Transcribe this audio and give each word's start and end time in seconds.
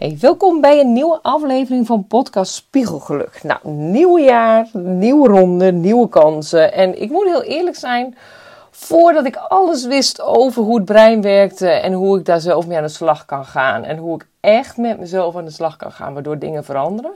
Hey, 0.00 0.16
welkom 0.20 0.60
bij 0.60 0.80
een 0.80 0.92
nieuwe 0.92 1.18
aflevering 1.22 1.86
van 1.86 2.06
podcast 2.06 2.54
Spiegelgeluk. 2.54 3.40
Nou, 3.42 3.68
nieuw 3.68 4.18
jaar, 4.18 4.68
nieuwe 4.72 5.28
ronde, 5.28 5.72
nieuwe 5.72 6.08
kansen. 6.08 6.72
En 6.72 7.02
ik 7.02 7.10
moet 7.10 7.26
heel 7.26 7.42
eerlijk 7.42 7.76
zijn, 7.76 8.16
voordat 8.70 9.26
ik 9.26 9.36
alles 9.36 9.86
wist 9.86 10.20
over 10.20 10.62
hoe 10.62 10.76
het 10.76 10.84
brein 10.84 11.22
werkte 11.22 11.68
en 11.68 11.92
hoe 11.92 12.18
ik 12.18 12.24
daar 12.24 12.40
zelf 12.40 12.66
mee 12.66 12.76
aan 12.76 12.82
de 12.82 12.88
slag 12.88 13.24
kan 13.24 13.44
gaan 13.44 13.84
en 13.84 13.96
hoe 13.96 14.14
ik 14.14 14.26
echt 14.40 14.76
met 14.76 14.98
mezelf 14.98 15.36
aan 15.36 15.44
de 15.44 15.50
slag 15.50 15.76
kan 15.76 15.92
gaan, 15.92 16.14
waardoor 16.14 16.38
dingen 16.38 16.64
veranderen, 16.64 17.12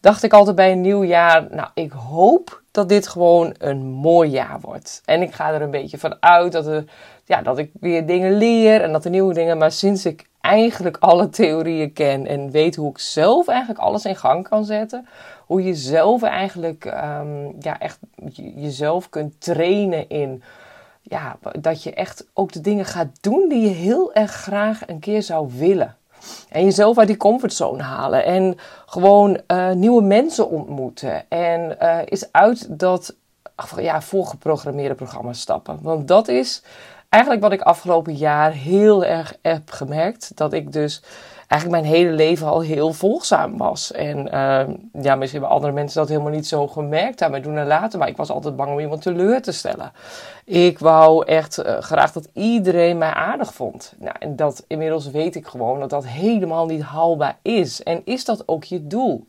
dacht 0.00 0.22
ik 0.22 0.32
altijd 0.32 0.56
bij 0.56 0.72
een 0.72 0.80
nieuw 0.80 1.04
jaar, 1.04 1.46
nou, 1.50 1.68
ik 1.74 1.92
hoop 1.92 2.61
dat 2.72 2.88
dit 2.88 3.08
gewoon 3.08 3.54
een 3.58 3.86
mooi 3.86 4.30
jaar 4.30 4.60
wordt. 4.60 5.02
En 5.04 5.22
ik 5.22 5.32
ga 5.32 5.52
er 5.52 5.62
een 5.62 5.70
beetje 5.70 5.98
van 5.98 6.16
uit 6.20 6.52
dat, 6.52 6.66
er, 6.66 6.84
ja, 7.24 7.42
dat 7.42 7.58
ik 7.58 7.70
weer 7.80 8.06
dingen 8.06 8.36
leer 8.36 8.80
en 8.82 8.92
dat 8.92 9.04
er 9.04 9.10
nieuwe 9.10 9.34
dingen, 9.34 9.58
maar 9.58 9.72
sinds 9.72 10.06
ik 10.06 10.26
eigenlijk 10.40 10.96
alle 10.96 11.28
theorieën 11.28 11.92
ken 11.92 12.26
en 12.26 12.50
weet 12.50 12.76
hoe 12.76 12.90
ik 12.90 12.98
zelf 12.98 13.48
eigenlijk 13.48 13.80
alles 13.80 14.04
in 14.04 14.16
gang 14.16 14.48
kan 14.48 14.64
zetten. 14.64 15.06
Hoe 15.46 15.64
je 15.64 15.74
zelf 15.74 16.22
eigenlijk 16.22 16.84
um, 16.84 17.54
ja, 17.58 17.78
echt 17.78 17.98
jezelf 18.56 19.08
kunt 19.08 19.40
trainen 19.40 20.08
in 20.08 20.42
ja, 21.02 21.36
dat 21.60 21.82
je 21.82 21.94
echt 21.94 22.26
ook 22.32 22.52
de 22.52 22.60
dingen 22.60 22.84
gaat 22.84 23.18
doen 23.20 23.48
die 23.48 23.60
je 23.60 23.74
heel 23.74 24.14
erg 24.14 24.30
graag 24.30 24.88
een 24.88 24.98
keer 24.98 25.22
zou 25.22 25.50
willen. 25.56 25.96
En 26.48 26.64
jezelf 26.64 26.98
uit 26.98 27.06
die 27.06 27.16
comfortzone 27.16 27.82
halen. 27.82 28.24
En 28.24 28.58
gewoon 28.86 29.40
uh, 29.48 29.70
nieuwe 29.70 30.02
mensen 30.02 30.48
ontmoeten. 30.48 31.30
En 31.30 31.76
uh, 31.82 31.98
is 32.04 32.32
uit 32.32 32.78
dat 32.78 33.14
ja, 33.76 34.02
voorgeprogrammeerde 34.02 34.94
programma 34.94 35.32
stappen. 35.32 35.78
Want 35.82 36.08
dat 36.08 36.28
is 36.28 36.62
eigenlijk 37.08 37.42
wat 37.42 37.52
ik 37.52 37.60
afgelopen 37.60 38.14
jaar 38.14 38.52
heel 38.52 39.04
erg 39.04 39.36
heb 39.42 39.70
gemerkt. 39.70 40.36
Dat 40.36 40.52
ik 40.52 40.72
dus 40.72 41.02
eigenlijk 41.52 41.82
mijn 41.82 41.94
hele 41.94 42.10
leven 42.10 42.46
al 42.46 42.60
heel 42.60 42.92
volgzaam 42.92 43.56
was. 43.56 43.92
En 43.92 44.18
uh, 44.18 45.02
ja, 45.02 45.14
misschien 45.14 45.40
hebben 45.40 45.48
andere 45.48 45.72
mensen 45.72 46.00
dat 46.00 46.08
helemaal 46.08 46.32
niet 46.32 46.46
zo 46.46 46.68
gemerkt 46.68 47.22
aan 47.22 47.30
mij 47.30 47.40
doen 47.40 47.56
en 47.56 47.66
laten. 47.66 47.98
Maar 47.98 48.08
ik 48.08 48.16
was 48.16 48.30
altijd 48.30 48.56
bang 48.56 48.70
om 48.70 48.78
iemand 48.78 49.02
teleur 49.02 49.42
te 49.42 49.52
stellen. 49.52 49.92
Ik 50.44 50.78
wou 50.78 51.26
echt 51.26 51.58
uh, 51.58 51.78
graag 51.78 52.12
dat 52.12 52.28
iedereen 52.32 52.98
mij 52.98 53.12
aardig 53.12 53.54
vond. 53.54 53.92
Nou, 53.98 54.14
en 54.18 54.36
dat 54.36 54.64
inmiddels 54.66 55.10
weet 55.10 55.34
ik 55.34 55.46
gewoon 55.46 55.80
dat 55.80 55.90
dat 55.90 56.06
helemaal 56.06 56.66
niet 56.66 56.82
haalbaar 56.82 57.38
is. 57.42 57.82
En 57.82 58.02
is 58.04 58.24
dat 58.24 58.48
ook 58.48 58.64
je 58.64 58.86
doel? 58.86 59.24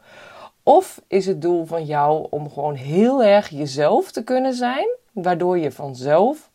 Of 0.63 1.01
is 1.07 1.25
het 1.25 1.41
doel 1.41 1.65
van 1.65 1.85
jou 1.85 2.27
om 2.29 2.51
gewoon 2.51 2.75
heel 2.75 3.23
erg 3.23 3.49
jezelf 3.49 4.11
te 4.11 4.23
kunnen 4.23 4.53
zijn, 4.53 4.87
waardoor 5.11 5.57
je 5.57 5.71
vanzelf 5.71 6.49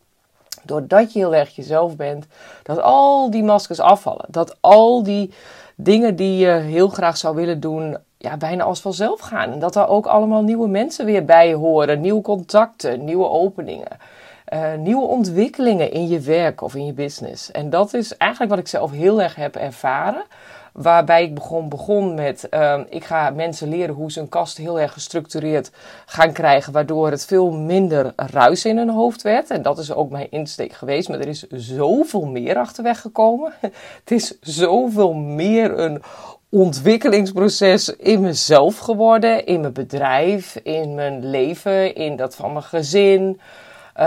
doordat 0.62 1.12
je 1.12 1.18
heel 1.18 1.34
erg 1.34 1.56
jezelf 1.56 1.96
bent, 1.96 2.26
dat 2.62 2.80
al 2.80 3.30
die 3.30 3.42
maskers 3.42 3.80
afvallen. 3.80 4.24
Dat 4.28 4.56
al 4.60 5.02
die 5.02 5.32
dingen 5.80 6.16
die 6.16 6.38
je 6.38 6.50
heel 6.50 6.88
graag 6.88 7.16
zou 7.16 7.34
willen 7.34 7.60
doen, 7.60 7.96
ja, 8.16 8.36
bijna 8.36 8.64
als 8.64 8.80
vanzelf 8.80 9.20
gaan. 9.20 9.52
En 9.52 9.58
dat 9.58 9.76
er 9.76 9.88
ook 9.88 10.06
allemaal 10.06 10.42
nieuwe 10.42 10.68
mensen 10.68 11.04
weer 11.04 11.24
bij 11.24 11.54
horen, 11.54 12.00
nieuwe 12.00 12.22
contacten, 12.22 13.04
nieuwe 13.04 13.28
openingen. 13.28 13.98
Uh, 14.52 14.74
nieuwe 14.74 15.06
ontwikkelingen 15.06 15.92
in 15.92 16.08
je 16.08 16.20
werk 16.20 16.62
of 16.62 16.74
in 16.74 16.86
je 16.86 16.92
business. 16.92 17.50
En 17.50 17.70
dat 17.70 17.94
is 17.94 18.16
eigenlijk 18.16 18.50
wat 18.50 18.60
ik 18.60 18.68
zelf 18.68 18.90
heel 18.90 19.22
erg 19.22 19.34
heb 19.34 19.56
ervaren. 19.56 20.22
Waarbij 20.82 21.22
ik 21.22 21.34
begon, 21.34 21.68
begon 21.68 22.14
met, 22.14 22.46
uh, 22.50 22.80
ik 22.88 23.04
ga 23.04 23.30
mensen 23.30 23.68
leren 23.68 23.94
hoe 23.94 24.12
ze 24.12 24.20
een 24.20 24.28
kast 24.28 24.56
heel 24.56 24.80
erg 24.80 24.92
gestructureerd 24.92 25.70
gaan 26.06 26.32
krijgen, 26.32 26.72
waardoor 26.72 27.10
het 27.10 27.24
veel 27.24 27.50
minder 27.50 28.12
ruis 28.16 28.64
in 28.64 28.76
hun 28.76 28.90
hoofd 28.90 29.22
werd. 29.22 29.50
En 29.50 29.62
dat 29.62 29.78
is 29.78 29.92
ook 29.92 30.10
mijn 30.10 30.30
insteek 30.30 30.72
geweest, 30.72 31.08
maar 31.08 31.20
er 31.20 31.28
is 31.28 31.46
zoveel 31.50 32.26
meer 32.26 32.56
achterweg 32.56 33.00
gekomen. 33.00 33.52
het 34.00 34.10
is 34.10 34.38
zoveel 34.40 35.12
meer 35.12 35.78
een 35.78 36.02
ontwikkelingsproces 36.48 37.88
in 37.88 38.20
mezelf 38.20 38.78
geworden, 38.78 39.46
in 39.46 39.60
mijn 39.60 39.72
bedrijf, 39.72 40.56
in 40.62 40.94
mijn 40.94 41.30
leven, 41.30 41.94
in 41.94 42.16
dat 42.16 42.34
van 42.34 42.52
mijn 42.52 42.64
gezin. 42.64 43.40
Uh, 43.98 44.04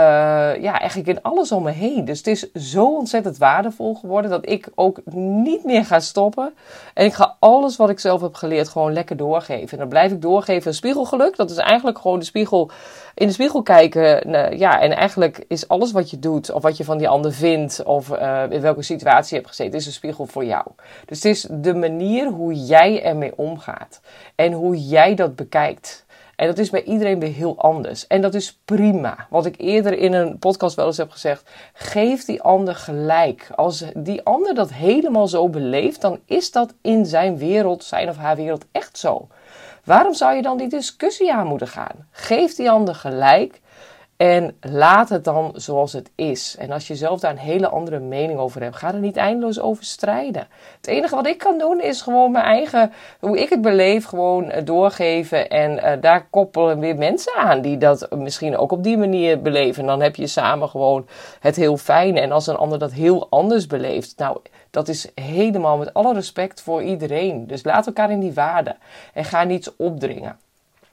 ja, 0.62 0.80
eigenlijk 0.80 1.08
in 1.08 1.22
alles 1.22 1.52
om 1.52 1.62
me 1.62 1.70
heen. 1.70 2.04
Dus 2.04 2.18
het 2.18 2.26
is 2.26 2.52
zo 2.52 2.96
ontzettend 2.96 3.38
waardevol 3.38 3.94
geworden 3.94 4.30
dat 4.30 4.48
ik 4.48 4.68
ook 4.74 5.00
niet 5.14 5.64
meer 5.64 5.84
ga 5.84 6.00
stoppen. 6.00 6.54
En 6.94 7.04
ik 7.04 7.12
ga 7.12 7.36
alles 7.38 7.76
wat 7.76 7.90
ik 7.90 7.98
zelf 7.98 8.20
heb 8.20 8.34
geleerd 8.34 8.68
gewoon 8.68 8.92
lekker 8.92 9.16
doorgeven. 9.16 9.70
En 9.70 9.78
dan 9.78 9.88
blijf 9.88 10.12
ik 10.12 10.22
doorgeven 10.22 10.66
een 10.68 10.74
spiegelgeluk. 10.74 11.36
Dat 11.36 11.50
is 11.50 11.56
eigenlijk 11.56 11.98
gewoon 11.98 12.18
de 12.18 12.24
spiegel, 12.24 12.70
in 13.14 13.26
de 13.26 13.32
spiegel 13.32 13.62
kijken. 13.62 14.30
Uh, 14.30 14.58
ja, 14.58 14.80
en 14.80 14.92
eigenlijk 14.92 15.44
is 15.48 15.68
alles 15.68 15.92
wat 15.92 16.10
je 16.10 16.18
doet, 16.18 16.52
of 16.52 16.62
wat 16.62 16.76
je 16.76 16.84
van 16.84 16.98
die 16.98 17.08
ander 17.08 17.32
vindt, 17.32 17.82
of 17.82 18.08
uh, 18.08 18.42
in 18.48 18.60
welke 18.60 18.82
situatie 18.82 19.28
je 19.28 19.42
hebt 19.42 19.48
gezeten, 19.48 19.78
is 19.78 19.86
een 19.86 19.92
spiegel 19.92 20.26
voor 20.26 20.44
jou. 20.44 20.66
Dus 21.06 21.22
het 21.22 21.32
is 21.32 21.46
de 21.50 21.74
manier 21.74 22.26
hoe 22.26 22.54
jij 22.54 23.02
ermee 23.02 23.32
omgaat. 23.36 24.00
En 24.34 24.52
hoe 24.52 24.86
jij 24.86 25.14
dat 25.14 25.36
bekijkt. 25.36 26.04
En 26.42 26.48
dat 26.48 26.58
is 26.58 26.70
bij 26.70 26.82
iedereen 26.82 27.20
weer 27.20 27.32
heel 27.32 27.58
anders. 27.58 28.06
En 28.06 28.20
dat 28.20 28.34
is 28.34 28.60
prima. 28.64 29.26
Wat 29.30 29.46
ik 29.46 29.54
eerder 29.58 29.98
in 29.98 30.12
een 30.12 30.38
podcast 30.38 30.76
wel 30.76 30.86
eens 30.86 30.96
heb 30.96 31.10
gezegd. 31.10 31.50
Geef 31.72 32.24
die 32.24 32.42
ander 32.42 32.74
gelijk. 32.74 33.50
Als 33.54 33.84
die 33.96 34.22
ander 34.22 34.54
dat 34.54 34.72
helemaal 34.72 35.28
zo 35.28 35.48
beleeft, 35.48 36.00
dan 36.00 36.20
is 36.26 36.50
dat 36.50 36.74
in 36.80 37.06
zijn 37.06 37.38
wereld, 37.38 37.84
zijn 37.84 38.08
of 38.08 38.16
haar 38.16 38.36
wereld, 38.36 38.64
echt 38.72 38.98
zo. 38.98 39.28
Waarom 39.84 40.14
zou 40.14 40.34
je 40.34 40.42
dan 40.42 40.56
die 40.56 40.68
discussie 40.68 41.32
aan 41.32 41.46
moeten 41.46 41.68
gaan? 41.68 42.08
Geef 42.10 42.54
die 42.54 42.70
ander 42.70 42.94
gelijk. 42.94 43.60
En 44.16 44.56
laat 44.60 45.08
het 45.08 45.24
dan 45.24 45.52
zoals 45.54 45.92
het 45.92 46.10
is. 46.14 46.56
En 46.58 46.70
als 46.70 46.86
je 46.86 46.94
zelf 46.94 47.20
daar 47.20 47.30
een 47.30 47.38
hele 47.38 47.68
andere 47.68 47.98
mening 47.98 48.38
over 48.38 48.62
hebt, 48.62 48.76
ga 48.76 48.92
er 48.92 49.00
niet 49.00 49.16
eindeloos 49.16 49.60
over 49.60 49.84
strijden. 49.84 50.48
Het 50.76 50.86
enige 50.86 51.14
wat 51.14 51.26
ik 51.26 51.38
kan 51.38 51.58
doen 51.58 51.80
is 51.80 52.02
gewoon 52.02 52.32
mijn 52.32 52.44
eigen, 52.44 52.92
hoe 53.20 53.38
ik 53.38 53.48
het 53.48 53.60
beleef, 53.60 54.04
gewoon 54.04 54.50
eh, 54.50 54.64
doorgeven. 54.64 55.48
En 55.48 55.72
uh, 55.72 55.92
daar 56.00 56.26
koppelen 56.30 56.78
weer 56.78 56.96
mensen 56.96 57.34
aan 57.34 57.60
die 57.60 57.78
dat 57.78 58.08
misschien 58.10 58.56
ook 58.56 58.72
op 58.72 58.82
die 58.82 58.98
manier 58.98 59.42
beleven. 59.42 59.80
En 59.80 59.88
dan 59.88 60.00
heb 60.00 60.16
je 60.16 60.26
samen 60.26 60.68
gewoon 60.68 61.06
het 61.40 61.56
heel 61.56 61.76
fijne. 61.76 62.20
En 62.20 62.32
als 62.32 62.46
een 62.46 62.56
ander 62.56 62.78
dat 62.78 62.92
heel 62.92 63.26
anders 63.30 63.66
beleeft, 63.66 64.18
nou, 64.18 64.38
dat 64.70 64.88
is 64.88 65.08
helemaal 65.14 65.76
met 65.76 65.94
alle 65.94 66.14
respect 66.14 66.60
voor 66.60 66.82
iedereen. 66.82 67.46
Dus 67.46 67.64
laat 67.64 67.86
elkaar 67.86 68.10
in 68.10 68.20
die 68.20 68.34
waarde 68.34 68.76
en 69.14 69.24
ga 69.24 69.44
niets 69.44 69.76
opdringen. 69.76 70.38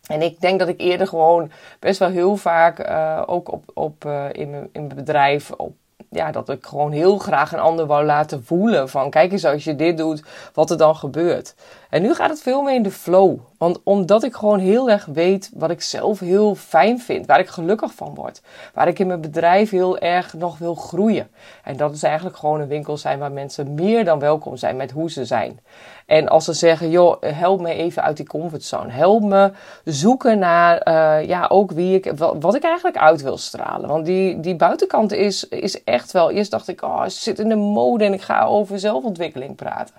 En 0.09 0.21
ik 0.21 0.39
denk 0.39 0.59
dat 0.59 0.67
ik 0.67 0.79
eerder 0.81 1.07
gewoon 1.07 1.51
best 1.79 1.99
wel 1.99 2.09
heel 2.09 2.35
vaak, 2.35 2.89
uh, 2.89 3.23
ook 3.25 3.51
op, 3.51 3.63
op, 3.73 4.05
uh, 4.05 4.25
in, 4.31 4.49
mijn, 4.49 4.69
in 4.71 4.87
bedrijf, 4.87 5.51
op, 5.51 5.73
ja, 6.09 6.31
dat 6.31 6.49
ik 6.49 6.65
gewoon 6.65 6.91
heel 6.91 7.17
graag 7.17 7.51
een 7.53 7.59
ander 7.59 7.85
wou 7.85 8.05
laten 8.05 8.43
voelen. 8.43 8.89
Van 8.89 9.09
kijk 9.09 9.31
eens 9.31 9.45
als 9.45 9.63
je 9.63 9.75
dit 9.75 9.97
doet, 9.97 10.23
wat 10.53 10.69
er 10.69 10.77
dan 10.77 10.95
gebeurt. 10.95 11.55
En 11.89 12.01
nu 12.01 12.13
gaat 12.13 12.29
het 12.29 12.41
veel 12.41 12.61
meer 12.61 12.75
in 12.75 12.83
de 12.83 12.91
flow. 12.91 13.39
Want 13.59 13.79
omdat 13.83 14.23
ik 14.23 14.35
gewoon 14.35 14.59
heel 14.59 14.89
erg 14.89 15.05
weet 15.05 15.51
wat 15.53 15.69
ik 15.69 15.81
zelf 15.81 16.19
heel 16.19 16.55
fijn 16.55 16.99
vind. 16.99 17.25
Waar 17.25 17.39
ik 17.39 17.47
gelukkig 17.47 17.93
van 17.93 18.15
word. 18.15 18.41
Waar 18.73 18.87
ik 18.87 18.99
in 18.99 19.07
mijn 19.07 19.21
bedrijf 19.21 19.69
heel 19.69 19.97
erg 19.97 20.33
nog 20.33 20.57
wil 20.57 20.75
groeien. 20.75 21.29
En 21.63 21.77
dat 21.77 21.93
is 21.93 22.03
eigenlijk 22.03 22.37
gewoon 22.37 22.59
een 22.59 22.67
winkel 22.67 22.97
zijn 22.97 23.19
waar 23.19 23.31
mensen 23.31 23.73
meer 23.73 24.05
dan 24.05 24.19
welkom 24.19 24.57
zijn 24.57 24.75
met 24.75 24.91
hoe 24.91 25.11
ze 25.11 25.25
zijn. 25.25 25.59
En 26.05 26.27
als 26.27 26.45
ze 26.45 26.53
zeggen, 26.53 26.89
joh, 26.89 27.21
help 27.21 27.61
me 27.61 27.73
even 27.73 28.03
uit 28.03 28.17
die 28.17 28.27
comfortzone. 28.27 28.91
Help 28.91 29.23
me 29.23 29.51
zoeken 29.83 30.39
naar, 30.39 30.87
uh, 30.87 31.27
ja, 31.27 31.45
ook 31.49 31.71
wie 31.71 31.95
ik, 31.95 32.11
wat 32.39 32.55
ik 32.55 32.63
eigenlijk 32.63 32.97
uit 32.97 33.21
wil 33.21 33.37
stralen. 33.37 33.89
Want 33.89 34.05
die, 34.05 34.39
die 34.39 34.55
buitenkant 34.55 35.11
is, 35.11 35.47
is 35.47 35.83
echt 35.83 36.11
wel, 36.11 36.31
eerst 36.31 36.51
dacht 36.51 36.67
ik, 36.67 36.81
oh, 36.81 37.01
ik 37.05 37.11
zit 37.11 37.39
in 37.39 37.49
de 37.49 37.55
mode 37.55 38.05
en 38.05 38.13
ik 38.13 38.21
ga 38.21 38.45
over 38.45 38.79
zelfontwikkeling 38.79 39.55
praten. 39.55 39.95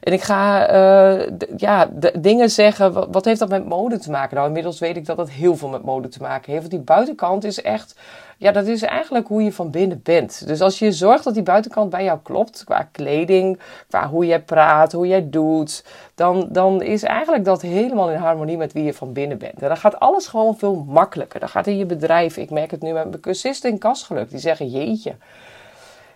En 0.00 0.12
ik 0.12 0.22
ga 0.22 0.72
uh, 0.72 1.26
ja, 1.56 1.88
dingen 2.18 2.50
zeggen. 2.50 3.12
Wat, 3.12 3.24
heeft 3.24 3.38
dat 3.38 3.48
met 3.48 3.66
mode 3.66 3.98
te 3.98 4.10
maken? 4.10 4.34
Nou, 4.34 4.46
inmiddels 4.46 4.78
weet 4.78 4.96
ik 4.96 5.06
dat 5.06 5.16
dat 5.16 5.30
heel 5.30 5.56
veel 5.56 5.68
met 5.68 5.82
mode 5.82 6.08
te 6.08 6.22
maken 6.22 6.52
heeft. 6.52 6.60
Want 6.60 6.74
die 6.74 6.84
buitenkant 6.84 7.44
is 7.44 7.62
echt. 7.62 7.98
Ja, 8.36 8.52
dat 8.52 8.66
is 8.66 8.82
eigenlijk 8.82 9.28
hoe 9.28 9.42
je 9.42 9.52
van 9.52 9.70
binnen 9.70 10.00
bent. 10.02 10.46
Dus 10.46 10.60
als 10.60 10.78
je 10.78 10.92
zorgt 10.92 11.24
dat 11.24 11.34
die 11.34 11.42
buitenkant 11.42 11.90
bij 11.90 12.04
jou 12.04 12.18
klopt, 12.22 12.64
qua 12.64 12.88
kleding, 12.92 13.60
qua 13.88 14.08
hoe 14.08 14.26
jij 14.26 14.42
praat, 14.42 14.92
hoe 14.92 15.06
jij 15.06 15.30
doet, 15.30 15.84
dan, 16.14 16.48
dan 16.50 16.82
is 16.82 17.02
eigenlijk 17.02 17.44
dat 17.44 17.62
helemaal 17.62 18.10
in 18.10 18.18
harmonie 18.18 18.56
met 18.56 18.72
wie 18.72 18.84
je 18.84 18.94
van 18.94 19.12
binnen 19.12 19.38
bent. 19.38 19.62
En 19.62 19.68
dan 19.68 19.76
gaat 19.76 20.00
alles 20.00 20.26
gewoon 20.26 20.56
veel 20.56 20.84
makkelijker. 20.88 21.40
Dan 21.40 21.48
gaat 21.48 21.66
in 21.66 21.76
je 21.76 21.86
bedrijf, 21.86 22.36
ik 22.36 22.50
merk 22.50 22.70
het 22.70 22.82
nu 22.82 22.92
met 22.92 23.08
mijn 23.08 23.20
cursisten 23.20 23.70
in 23.70 23.78
Kastgeluk, 23.78 24.30
die 24.30 24.38
zeggen: 24.38 24.68
Jeetje 24.68 25.14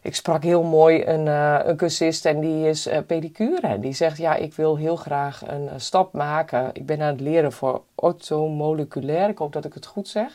ik 0.04 0.14
sprak 0.14 0.42
heel 0.42 0.62
mooi 0.62 1.04
een, 1.06 1.26
uh, 1.26 1.58
een 1.64 1.76
cursist 1.76 2.26
en 2.26 2.40
die 2.40 2.68
is 2.68 2.86
uh, 2.86 2.98
pedicure. 3.06 3.66
En 3.66 3.80
die 3.80 3.92
zegt, 3.92 4.18
ja, 4.18 4.34
ik 4.34 4.54
wil 4.54 4.76
heel 4.76 4.96
graag 4.96 5.42
een 5.46 5.64
uh, 5.64 5.70
stap 5.76 6.12
maken. 6.12 6.70
Ik 6.72 6.86
ben 6.86 7.00
aan 7.00 7.12
het 7.12 7.20
leren 7.20 7.52
voor 7.52 7.82
orthomoleculair, 7.94 9.28
ik 9.28 9.38
hoop 9.38 9.52
dat 9.52 9.64
ik 9.64 9.74
het 9.74 9.86
goed 9.86 10.08
zeg, 10.08 10.34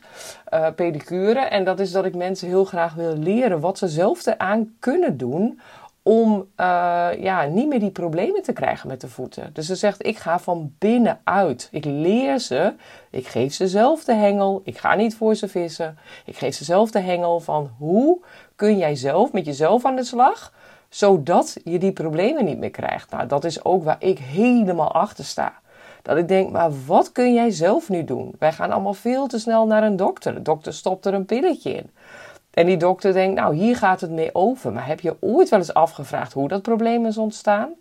pedicure. 0.75 1.39
En 1.39 1.63
dat 1.63 1.79
is 1.79 1.91
dat 1.91 2.05
ik 2.05 2.15
mensen 2.15 2.47
heel 2.47 2.65
graag 2.65 2.93
wil 2.93 3.15
leren 3.15 3.59
wat 3.59 3.77
ze 3.77 3.87
zelf 3.87 4.25
eraan 4.25 4.75
kunnen 4.79 5.17
doen 5.17 5.59
om 6.09 6.47
uh, 6.57 7.09
ja, 7.19 7.45
niet 7.45 7.67
meer 7.67 7.79
die 7.79 7.91
problemen 7.91 8.43
te 8.43 8.53
krijgen 8.53 8.87
met 8.87 9.01
de 9.01 9.07
voeten. 9.07 9.49
Dus 9.53 9.65
ze 9.65 9.75
zegt, 9.75 10.05
ik 10.05 10.17
ga 10.17 10.39
van 10.39 10.73
binnenuit. 10.77 11.67
Ik 11.71 11.85
leer 11.85 12.39
ze, 12.39 12.73
ik 13.09 13.27
geef 13.27 13.53
ze 13.53 13.67
zelf 13.67 14.03
de 14.03 14.13
hengel, 14.13 14.61
ik 14.63 14.77
ga 14.77 14.95
niet 14.95 15.15
voor 15.15 15.35
ze 15.35 15.47
vissen. 15.47 15.97
Ik 16.25 16.37
geef 16.37 16.55
ze 16.55 16.63
zelf 16.63 16.91
de 16.91 16.99
hengel 16.99 17.39
van 17.39 17.69
hoe 17.77 18.21
kun 18.55 18.77
jij 18.77 18.95
zelf 18.95 19.31
met 19.31 19.45
jezelf 19.45 19.85
aan 19.85 19.95
de 19.95 20.03
slag, 20.03 20.53
Zodat 20.89 21.57
je 21.63 21.79
die 21.79 21.91
problemen 21.91 22.45
niet 22.45 22.57
meer 22.57 22.71
krijgt. 22.71 23.11
Nou, 23.11 23.27
dat 23.27 23.43
is 23.43 23.63
ook 23.63 23.83
waar 23.83 23.95
ik 23.99 24.19
helemaal 24.19 24.91
achter 24.91 25.25
sta. 25.25 25.53
Dat 26.01 26.17
ik 26.17 26.27
denk, 26.27 26.51
maar 26.51 26.71
wat 26.85 27.11
kun 27.11 27.33
jij 27.33 27.49
zelf 27.49 27.89
nu 27.89 28.03
doen? 28.03 28.35
Wij 28.39 28.51
gaan 28.51 28.71
allemaal 28.71 28.93
veel 28.93 29.27
te 29.27 29.39
snel 29.39 29.67
naar 29.67 29.83
een 29.83 29.95
dokter. 29.95 30.33
De 30.33 30.41
dokter 30.41 30.73
stopt 30.73 31.05
er 31.05 31.13
een 31.13 31.25
pilletje 31.25 31.73
in. 31.73 31.89
En 32.51 32.65
die 32.65 32.77
dokter 32.77 33.13
denkt, 33.13 33.39
nou 33.39 33.55
hier 33.55 33.75
gaat 33.75 34.01
het 34.01 34.11
mee 34.11 34.35
over. 34.35 34.71
Maar 34.71 34.87
heb 34.87 34.99
je 34.99 35.17
ooit 35.19 35.49
wel 35.49 35.59
eens 35.59 35.73
afgevraagd 35.73 36.33
hoe 36.33 36.47
dat 36.47 36.61
probleem 36.61 37.05
is 37.05 37.17
ontstaan? 37.17 37.73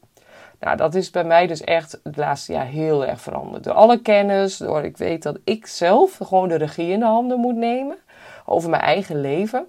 Nou, 0.61 0.77
dat 0.77 0.95
is 0.95 1.11
bij 1.11 1.25
mij 1.25 1.47
dus 1.47 1.61
echt 1.61 2.01
het 2.03 2.17
laatste 2.17 2.53
jaar 2.53 2.67
heel 2.67 3.07
erg 3.07 3.21
veranderd. 3.21 3.65
Door 3.65 3.75
alle 3.75 4.03
kennis, 4.03 4.57
door 4.57 4.85
ik 4.85 4.97
weet 4.97 5.23
dat 5.23 5.39
ik 5.45 5.67
zelf 5.67 6.17
gewoon 6.23 6.49
de 6.49 6.55
regie 6.55 6.91
in 6.91 7.01
de 7.01 7.07
handen 7.07 7.39
moet 7.39 7.57
nemen 7.57 7.97
over 8.45 8.71
mijn 8.71 8.83
eigen 8.83 9.21
leven. 9.21 9.67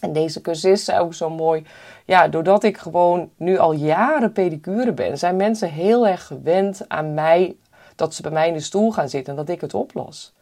En 0.00 0.12
deze 0.12 0.40
cursus 0.40 0.88
is 0.88 0.90
ook 0.90 1.14
zo 1.14 1.30
mooi. 1.30 1.66
Ja, 2.04 2.28
doordat 2.28 2.64
ik 2.64 2.76
gewoon 2.76 3.30
nu 3.36 3.58
al 3.58 3.72
jaren 3.72 4.32
pedicure 4.32 4.92
ben, 4.92 5.18
zijn 5.18 5.36
mensen 5.36 5.70
heel 5.70 6.06
erg 6.06 6.26
gewend 6.26 6.84
aan 6.88 7.14
mij 7.14 7.56
dat 7.96 8.14
ze 8.14 8.22
bij 8.22 8.30
mij 8.30 8.48
in 8.48 8.54
de 8.54 8.60
stoel 8.60 8.92
gaan 8.92 9.08
zitten 9.08 9.32
en 9.32 9.38
dat 9.38 9.54
ik 9.54 9.60
het 9.60 9.74
oplos. 9.74 10.32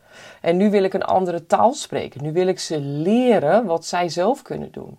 En 0.40 0.56
nu 0.56 0.70
wil 0.70 0.84
ik 0.84 0.94
een 0.94 1.04
andere 1.04 1.46
taal 1.46 1.72
spreken. 1.74 2.22
Nu 2.22 2.32
wil 2.32 2.46
ik 2.46 2.58
ze 2.58 2.80
leren 2.80 3.64
wat 3.64 3.86
zij 3.86 4.08
zelf 4.08 4.42
kunnen 4.42 4.72
doen. 4.72 4.98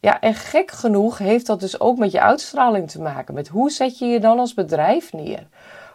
Ja, 0.00 0.20
en 0.20 0.34
gek 0.34 0.70
genoeg 0.70 1.18
heeft 1.18 1.46
dat 1.46 1.60
dus 1.60 1.80
ook 1.80 1.98
met 1.98 2.12
je 2.12 2.20
uitstraling 2.20 2.90
te 2.90 3.00
maken. 3.00 3.34
Met 3.34 3.48
hoe 3.48 3.70
zet 3.70 3.98
je 3.98 4.06
je 4.06 4.20
dan 4.20 4.38
als 4.38 4.54
bedrijf 4.54 5.12
neer? 5.12 5.46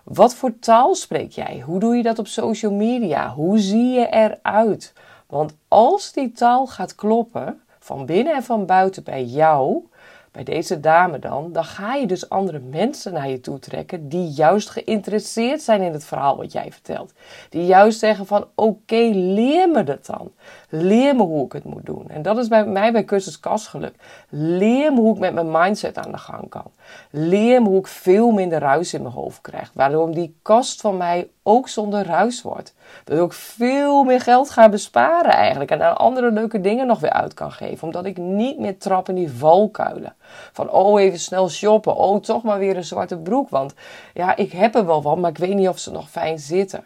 Wat 0.04 0.36
voor 0.36 0.60
taal 0.60 0.96
spreek 0.96 1.32
jij? 1.32 1.64
Hoe 1.66 1.80
doe 1.80 1.96
je 1.96 2.04
dat 2.04 2.20
op 2.20 2.28
social 2.28 2.72
media? 2.72 3.34
Hoe 3.34 3.60
zie 3.60 3.90
je 3.90 4.08
eruit? 4.10 4.94
Want 5.28 5.54
als 5.68 6.14
die 6.14 6.32
taal 6.32 6.68
gaat 6.68 6.96
kloppen, 6.96 7.62
van 7.80 8.06
binnen 8.06 8.36
en 8.36 8.44
van 8.44 8.66
buiten 8.66 9.04
bij 9.04 9.24
jou, 9.24 9.84
bij 10.32 10.44
deze 10.44 10.80
dame 10.80 11.20
dan, 11.20 11.52
dan 11.52 11.64
ga 11.64 11.96
je 11.96 12.08
dus 12.08 12.30
andere 12.30 12.60
mensen 12.60 13.14
naar 13.14 13.30
je 13.30 13.40
toe 13.40 13.60
trekken 13.60 14.10
die 14.10 14.28
juist 14.28 14.70
geïnteresseerd 14.70 15.62
zijn 15.62 15.82
in 15.82 15.94
het 15.94 16.06
verhaal 16.06 16.38
wat 16.38 16.52
jij 16.52 16.72
vertelt. 16.72 17.14
Die 17.50 17.66
juist 17.66 18.00
zeggen 18.00 18.26
van 18.26 18.48
oké, 18.56 19.10
leer 19.14 19.70
me 19.70 19.84
dat 19.84 20.06
dan. 20.06 20.32
Leer 20.70 21.16
me 21.16 21.24
hoe 21.24 21.46
ik 21.46 21.52
het 21.52 21.64
moet 21.64 21.86
doen. 21.86 22.10
En 22.10 22.22
dat 22.22 22.38
is 22.38 22.48
bij 22.48 22.66
mij 22.66 22.92
bij 22.92 23.04
cursus 23.04 23.40
kastgeluk. 23.40 23.96
Leer 24.30 24.94
me 24.94 25.00
hoe 25.00 25.14
ik 25.14 25.20
met 25.20 25.34
mijn 25.34 25.52
mindset 25.52 25.98
aan 25.98 26.12
de 26.12 26.18
gang 26.18 26.50
kan. 26.50 26.72
Leer 27.10 27.62
me 27.62 27.68
hoe 27.68 27.80
ik 27.80 27.88
veel 27.88 28.32
minder 28.32 28.60
ruis 28.60 28.94
in 28.94 29.02
mijn 29.02 29.14
hoofd 29.14 29.42
krijg. 29.42 29.72
Waardoor 29.74 30.12
die 30.12 30.36
kast 30.42 30.82
van 30.82 30.98
mij 30.98 31.28
ook 31.50 31.68
zonder 31.68 32.06
ruis 32.06 32.42
wordt. 32.42 32.74
Dat 33.04 33.26
ik 33.26 33.34
veel 33.34 34.04
meer 34.04 34.22
geld 34.22 34.50
ga 34.50 34.70
besparen 34.70 35.32
eigenlijk. 35.32 35.72
En 35.72 35.82
aan 35.82 35.98
andere 35.98 36.32
leuke 36.32 36.62
dingen 36.62 36.88
nog 36.88 37.00
weer 37.00 37.14
uit 37.14 37.34
kan 37.34 37.52
geven. 37.52 37.84
Omdat 37.88 38.06
ik 38.06 38.18
niet 38.18 38.60
meer 38.60 38.78
trap 38.78 39.10
in 39.10 39.16
die 39.16 39.32
valkuilen. 39.32 40.16
Van 40.52 40.72
oh 40.72 41.02
even 41.02 41.20
snel 41.20 41.50
shoppen. 41.50 41.96
Oh 41.96 42.22
toch 42.22 42.44
maar 42.44 42.60
weer 42.60 42.78
een 42.78 42.84
zwarte 42.84 43.18
broek. 43.18 43.50
Want 43.50 43.74
ja 44.14 44.36
ik 44.36 44.52
heb 44.52 44.76
er 44.76 44.86
wel 44.86 45.02
van 45.02 45.20
maar 45.20 45.30
ik 45.30 45.38
weet 45.38 45.56
niet 45.56 45.68
of 45.68 45.80
ze 45.80 45.92
nog 45.92 46.10
fijn 46.10 46.40
zitten. 46.40 46.86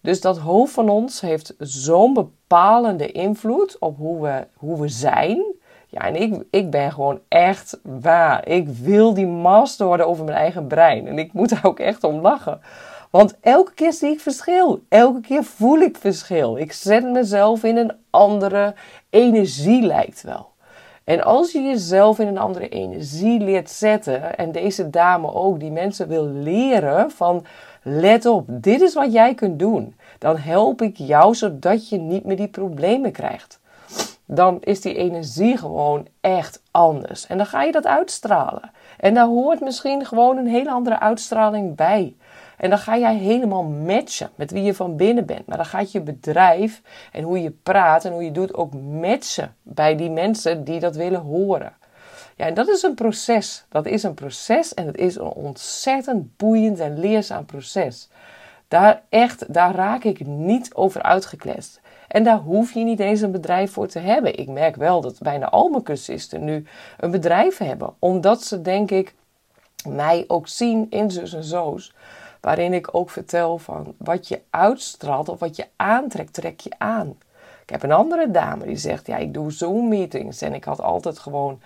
Dus 0.00 0.20
dat 0.20 0.38
hoofd 0.38 0.72
van 0.72 0.88
ons 0.88 1.20
heeft 1.20 1.54
zo'n 1.58 2.14
bepalende 2.14 3.12
invloed 3.12 3.76
op 3.78 3.96
hoe 3.96 4.22
we, 4.22 4.46
hoe 4.54 4.80
we 4.80 4.88
zijn. 4.88 5.44
Ja, 5.88 6.00
en 6.00 6.16
ik, 6.16 6.44
ik 6.50 6.70
ben 6.70 6.92
gewoon 6.92 7.20
echt 7.28 7.80
waar. 7.82 8.48
Ik 8.48 8.68
wil 8.68 9.14
die 9.14 9.26
master 9.26 9.86
worden 9.86 10.06
over 10.06 10.24
mijn 10.24 10.36
eigen 10.36 10.66
brein. 10.66 11.06
En 11.06 11.18
ik 11.18 11.32
moet 11.32 11.48
daar 11.48 11.64
ook 11.64 11.78
echt 11.78 12.04
om 12.04 12.20
lachen. 12.20 12.60
Want 13.10 13.34
elke 13.40 13.74
keer 13.74 13.92
zie 13.92 14.10
ik 14.10 14.20
verschil. 14.20 14.82
Elke 14.88 15.20
keer 15.20 15.44
voel 15.44 15.78
ik 15.78 15.96
verschil. 15.96 16.56
Ik 16.56 16.72
zet 16.72 17.04
mezelf 17.04 17.64
in 17.64 17.76
een 17.76 17.92
andere 18.10 18.74
energie, 19.10 19.82
lijkt 19.82 20.22
wel. 20.22 20.48
En 21.04 21.22
als 21.24 21.52
je 21.52 21.62
jezelf 21.62 22.18
in 22.18 22.26
een 22.26 22.38
andere 22.38 22.68
energie 22.68 23.40
leert 23.40 23.70
zetten, 23.70 24.38
en 24.38 24.52
deze 24.52 24.90
dame 24.90 25.34
ook, 25.34 25.60
die 25.60 25.70
mensen 25.70 26.08
wil 26.08 26.24
leren 26.24 27.10
van 27.10 27.44
let 27.82 28.26
op, 28.26 28.44
dit 28.48 28.80
is 28.80 28.94
wat 28.94 29.12
jij 29.12 29.34
kunt 29.34 29.58
doen. 29.58 29.94
Dan 30.18 30.36
help 30.36 30.82
ik 30.82 30.96
jou 30.96 31.34
zodat 31.34 31.88
je 31.88 31.98
niet 31.98 32.24
meer 32.24 32.36
die 32.36 32.48
problemen 32.48 33.12
krijgt. 33.12 33.60
Dan 34.24 34.58
is 34.60 34.80
die 34.80 34.94
energie 34.94 35.56
gewoon 35.56 36.06
echt 36.20 36.62
anders. 36.70 37.26
En 37.26 37.36
dan 37.36 37.46
ga 37.46 37.62
je 37.62 37.72
dat 37.72 37.86
uitstralen. 37.86 38.70
En 38.98 39.14
daar 39.14 39.26
hoort 39.26 39.60
misschien 39.60 40.06
gewoon 40.06 40.36
een 40.36 40.46
hele 40.46 40.70
andere 40.70 41.00
uitstraling 41.00 41.76
bij. 41.76 42.14
En 42.60 42.70
dan 42.70 42.78
ga 42.78 42.98
jij 42.98 43.16
helemaal 43.16 43.62
matchen 43.62 44.30
met 44.34 44.50
wie 44.50 44.62
je 44.62 44.74
van 44.74 44.96
binnen 44.96 45.26
bent. 45.26 45.46
Maar 45.46 45.56
dan 45.56 45.66
gaat 45.66 45.92
je 45.92 46.00
bedrijf 46.00 46.82
en 47.12 47.22
hoe 47.22 47.42
je 47.42 47.50
praat 47.50 48.04
en 48.04 48.12
hoe 48.12 48.24
je 48.24 48.32
doet 48.32 48.54
ook 48.54 48.74
matchen 48.74 49.56
bij 49.62 49.96
die 49.96 50.10
mensen 50.10 50.64
die 50.64 50.80
dat 50.80 50.96
willen 50.96 51.20
horen. 51.20 51.72
Ja, 52.36 52.46
en 52.46 52.54
dat 52.54 52.68
is 52.68 52.82
een 52.82 52.94
proces. 52.94 53.64
Dat 53.68 53.86
is 53.86 54.02
een 54.02 54.14
proces 54.14 54.74
en 54.74 54.86
het 54.86 54.96
is 54.96 55.16
een 55.16 55.22
ontzettend 55.22 56.36
boeiend 56.36 56.80
en 56.80 56.98
leerzaam 56.98 57.44
proces. 57.44 58.08
Daar 58.68 59.02
echt, 59.08 59.54
daar 59.54 59.74
raak 59.74 60.04
ik 60.04 60.26
niet 60.26 60.74
over 60.74 61.02
uitgeklest. 61.02 61.80
En 62.08 62.24
daar 62.24 62.38
hoef 62.38 62.72
je 62.72 62.84
niet 62.84 63.00
eens 63.00 63.20
een 63.20 63.32
bedrijf 63.32 63.72
voor 63.72 63.86
te 63.86 63.98
hebben. 63.98 64.38
Ik 64.38 64.48
merk 64.48 64.76
wel 64.76 65.00
dat 65.00 65.18
bijna 65.18 65.48
al 65.48 65.68
mijn 65.68 65.82
cursisten 65.82 66.44
nu 66.44 66.66
een 66.98 67.10
bedrijf 67.10 67.58
hebben. 67.58 67.94
Omdat 67.98 68.42
ze, 68.42 68.62
denk 68.62 68.90
ik, 68.90 69.14
mij 69.88 70.24
ook 70.26 70.48
zien 70.48 70.86
in 70.90 71.10
zus 71.10 71.34
en 71.34 71.44
zo's. 71.44 71.92
Waarin 72.40 72.72
ik 72.72 72.94
ook 72.94 73.10
vertel 73.10 73.58
van 73.58 73.94
wat 73.98 74.28
je 74.28 74.40
uitstraalt 74.50 75.28
of 75.28 75.38
wat 75.38 75.56
je 75.56 75.66
aantrekt, 75.76 76.32
trek 76.32 76.60
je 76.60 76.72
aan. 76.78 77.18
Ik 77.62 77.70
heb 77.70 77.82
een 77.82 77.92
andere 77.92 78.30
dame 78.30 78.64
die 78.64 78.76
zegt, 78.76 79.06
ja, 79.06 79.16
ik 79.16 79.34
doe 79.34 79.52
Zoom 79.52 79.88
meetings 79.88 80.40
en 80.40 80.54
ik 80.54 80.64
had 80.64 80.80
altijd 80.80 81.18
gewoon 81.18 81.60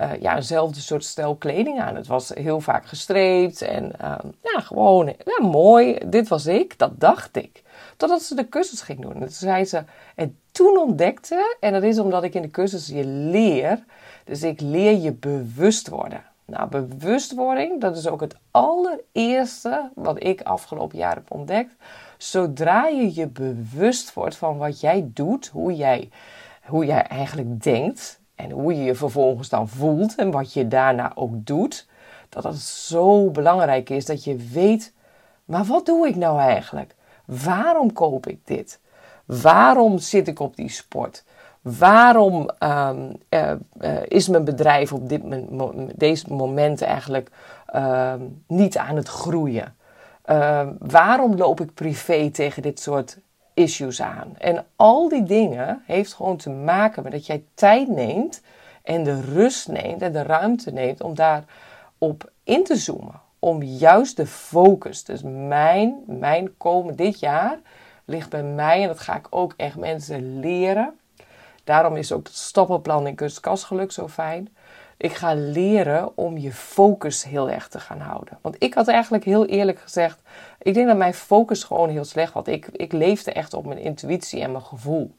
uh, 0.00 0.20
ja, 0.20 0.36
eenzelfde 0.36 0.80
soort 0.80 1.04
stijl 1.04 1.36
kleding 1.36 1.80
aan. 1.80 1.96
Het 1.96 2.06
was 2.06 2.28
heel 2.28 2.60
vaak 2.60 2.86
gestreept 2.86 3.62
en 3.62 3.92
uh, 4.00 4.14
ja, 4.42 4.60
gewoon 4.60 5.06
ja, 5.06 5.46
mooi. 5.46 5.98
Dit 6.06 6.28
was 6.28 6.46
ik, 6.46 6.78
dat 6.78 7.00
dacht 7.00 7.36
ik. 7.36 7.62
Totdat 7.96 8.22
ze 8.22 8.34
de 8.34 8.48
cursus 8.48 8.80
ging 8.80 9.00
doen. 9.00 9.14
En 9.14 9.38
toen 9.38 9.66
ze, 9.66 9.84
en 10.14 10.38
toen 10.50 10.78
ontdekte, 10.78 11.56
en 11.60 11.72
dat 11.72 11.82
is 11.82 11.98
omdat 11.98 12.24
ik 12.24 12.34
in 12.34 12.42
de 12.42 12.50
cursus 12.50 12.86
je 12.86 13.04
leer, 13.04 13.84
dus 14.24 14.42
ik 14.42 14.60
leer 14.60 14.98
je 14.98 15.12
bewust 15.12 15.88
worden. 15.88 16.24
Nou, 16.46 16.68
bewustwording, 16.68 17.80
dat 17.80 17.96
is 17.96 18.06
ook 18.06 18.20
het 18.20 18.36
allereerste 18.50 19.90
wat 19.94 20.24
ik 20.24 20.42
afgelopen 20.42 20.98
jaar 20.98 21.14
heb 21.14 21.30
ontdekt. 21.30 21.74
Zodra 22.18 22.86
je 22.86 23.14
je 23.14 23.26
bewust 23.26 24.14
wordt 24.14 24.36
van 24.36 24.56
wat 24.56 24.80
jij 24.80 25.10
doet, 25.14 25.46
hoe 25.46 25.74
jij, 25.74 26.10
hoe 26.64 26.84
jij 26.84 27.02
eigenlijk 27.02 27.62
denkt 27.62 28.20
en 28.34 28.50
hoe 28.50 28.74
je 28.76 28.82
je 28.82 28.94
vervolgens 28.94 29.48
dan 29.48 29.68
voelt 29.68 30.14
en 30.14 30.30
wat 30.30 30.52
je 30.52 30.68
daarna 30.68 31.12
ook 31.14 31.46
doet, 31.46 31.86
dat 32.28 32.44
het 32.44 32.58
zo 32.60 33.30
belangrijk 33.30 33.90
is 33.90 34.04
dat 34.06 34.24
je 34.24 34.36
weet, 34.36 34.92
maar 35.44 35.64
wat 35.64 35.86
doe 35.86 36.08
ik 36.08 36.16
nou 36.16 36.40
eigenlijk? 36.40 36.94
Waarom 37.24 37.92
koop 37.92 38.26
ik 38.26 38.46
dit? 38.46 38.80
Waarom 39.24 39.98
zit 39.98 40.28
ik 40.28 40.40
op 40.40 40.56
die 40.56 40.70
sport? 40.70 41.24
Waarom 41.66 42.50
um, 42.58 43.12
uh, 43.30 43.52
uh, 43.80 43.96
is 44.08 44.28
mijn 44.28 44.44
bedrijf 44.44 44.92
op 44.92 45.08
dit 45.08 45.22
deze 45.94 46.32
moment 46.32 46.82
eigenlijk 46.82 47.30
uh, 47.74 48.14
niet 48.46 48.78
aan 48.78 48.96
het 48.96 49.08
groeien? 49.08 49.76
Ehm, 50.22 50.72
waarom 50.78 51.36
loop 51.36 51.60
ik 51.60 51.74
privé 51.74 52.30
tegen 52.30 52.62
dit 52.62 52.80
soort 52.80 53.18
issues 53.54 54.02
aan? 54.02 54.34
En 54.38 54.64
al 54.76 55.08
die 55.08 55.22
dingen 55.22 55.82
heeft 55.86 56.14
gewoon 56.14 56.36
te 56.36 56.50
maken 56.50 57.02
met 57.02 57.12
dat 57.12 57.26
jij 57.26 57.44
tijd 57.54 57.88
neemt 57.88 58.42
en 58.82 59.04
de 59.04 59.20
rust 59.20 59.68
neemt 59.68 60.02
en 60.02 60.12
de 60.12 60.22
ruimte 60.22 60.72
neemt 60.72 61.02
om 61.02 61.14
daarop 61.14 62.30
in 62.44 62.64
te 62.64 62.76
zoomen. 62.76 63.20
Om 63.38 63.62
juist 63.62 64.16
de 64.16 64.26
focus, 64.26 65.04
dus 65.04 65.22
mijn, 65.22 65.94
mijn 66.06 66.56
komen 66.56 66.96
dit 66.96 67.20
jaar 67.20 67.58
ligt 68.04 68.30
bij 68.30 68.42
mij 68.42 68.82
en 68.82 68.88
dat 68.88 69.00
ga 69.00 69.16
ik 69.16 69.26
ook 69.30 69.54
echt 69.56 69.76
mensen 69.76 70.40
leren 70.40 70.94
Daarom 71.66 71.96
is 71.96 72.12
ook 72.12 72.26
het 72.26 72.36
stappenplan 72.36 73.06
in 73.06 73.14
kunstkastgeluk 73.14 73.92
zo 73.92 74.08
fijn. 74.08 74.48
Ik 74.96 75.12
ga 75.12 75.34
leren 75.34 76.16
om 76.16 76.38
je 76.38 76.52
focus 76.52 77.24
heel 77.24 77.50
erg 77.50 77.68
te 77.68 77.80
gaan 77.80 78.00
houden. 78.00 78.38
Want 78.40 78.56
ik 78.58 78.74
had 78.74 78.88
eigenlijk 78.88 79.24
heel 79.24 79.46
eerlijk 79.46 79.78
gezegd, 79.78 80.20
ik 80.58 80.74
denk 80.74 80.86
dat 80.86 80.96
mijn 80.96 81.14
focus 81.14 81.64
gewoon 81.64 81.88
heel 81.88 82.04
slecht 82.04 82.32
was. 82.32 82.46
Ik, 82.46 82.68
ik 82.72 82.92
leefde 82.92 83.32
echt 83.32 83.54
op 83.54 83.66
mijn 83.66 83.78
intuïtie 83.78 84.40
en 84.40 84.52
mijn 84.52 84.64
gevoel. 84.64 85.10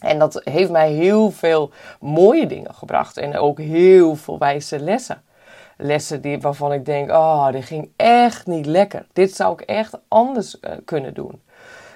En 0.00 0.18
dat 0.18 0.40
heeft 0.44 0.70
mij 0.70 0.92
heel 0.92 1.30
veel 1.30 1.70
mooie 2.00 2.46
dingen 2.46 2.74
gebracht 2.74 3.16
en 3.16 3.38
ook 3.38 3.58
heel 3.58 4.16
veel 4.16 4.38
wijze 4.38 4.80
lessen. 4.80 5.22
Lessen 5.76 6.20
die, 6.20 6.40
waarvan 6.40 6.72
ik 6.72 6.84
denk, 6.84 7.10
oh, 7.10 7.52
dit 7.52 7.64
ging 7.64 7.90
echt 7.96 8.46
niet 8.46 8.66
lekker. 8.66 9.06
Dit 9.12 9.34
zou 9.34 9.52
ik 9.52 9.60
echt 9.60 9.98
anders 10.08 10.56
uh, 10.60 10.70
kunnen 10.84 11.14
doen. 11.14 11.40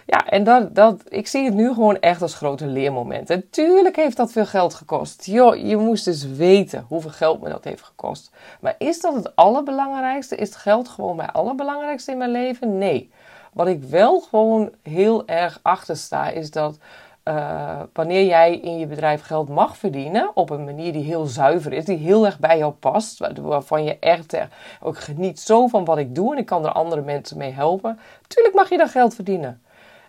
Ja, 0.07 0.27
en 0.27 0.45
dat, 0.45 0.75
dat, 0.75 1.03
ik 1.09 1.27
zie 1.27 1.45
het 1.45 1.55
nu 1.55 1.73
gewoon 1.73 1.99
echt 1.99 2.23
als 2.23 2.35
grote 2.35 2.67
leermomenten. 2.67 3.51
tuurlijk 3.51 3.97
heeft 3.97 4.17
dat 4.17 4.33
veel 4.33 4.47
geld 4.47 4.75
gekost. 4.75 5.27
Jo, 5.27 5.55
je 5.55 5.77
moest 5.77 6.05
dus 6.05 6.27
weten 6.27 6.85
hoeveel 6.89 7.11
geld 7.11 7.43
me 7.43 7.49
dat 7.49 7.65
heeft 7.65 7.83
gekost. 7.83 8.31
Maar 8.61 8.75
is 8.79 9.01
dat 9.01 9.15
het 9.15 9.37
allerbelangrijkste? 9.37 10.37
Is 10.37 10.49
het 10.49 10.57
geld 10.57 10.89
gewoon 10.89 11.17
mijn 11.17 11.31
allerbelangrijkste 11.31 12.11
in 12.11 12.19
mijn 12.19 12.31
leven? 12.31 12.79
Nee. 12.79 13.11
Wat 13.53 13.67
ik 13.67 13.83
wel 13.83 14.21
gewoon 14.21 14.73
heel 14.83 15.27
erg 15.27 15.61
achter 15.63 15.97
sta, 15.97 16.29
is 16.29 16.51
dat 16.51 16.79
uh, 17.25 17.81
wanneer 17.93 18.27
jij 18.27 18.57
in 18.57 18.79
je 18.79 18.87
bedrijf 18.87 19.23
geld 19.23 19.49
mag 19.49 19.77
verdienen 19.77 20.31
op 20.35 20.51
een 20.51 20.65
manier 20.65 20.93
die 20.93 21.05
heel 21.05 21.25
zuiver 21.27 21.73
is, 21.73 21.85
die 21.85 21.97
heel 21.97 22.27
erg 22.27 22.39
bij 22.39 22.59
jou 22.59 22.73
past, 22.73 23.39
waarvan 23.41 23.85
je 23.85 23.99
echt 23.99 24.37
ook 24.81 24.99
geniet 24.99 25.41
zo 25.41 25.67
van 25.67 25.85
wat 25.85 25.99
ik 25.99 26.15
doe 26.15 26.33
en 26.33 26.39
ik 26.39 26.47
kan 26.47 26.65
er 26.65 26.73
andere 26.73 27.01
mensen 27.01 27.39
mee 27.39 27.53
helpen, 27.53 27.99
tuurlijk 28.27 28.55
mag 28.55 28.69
je 28.69 28.77
dan 28.77 28.89
geld 28.89 29.15
verdienen. 29.15 29.63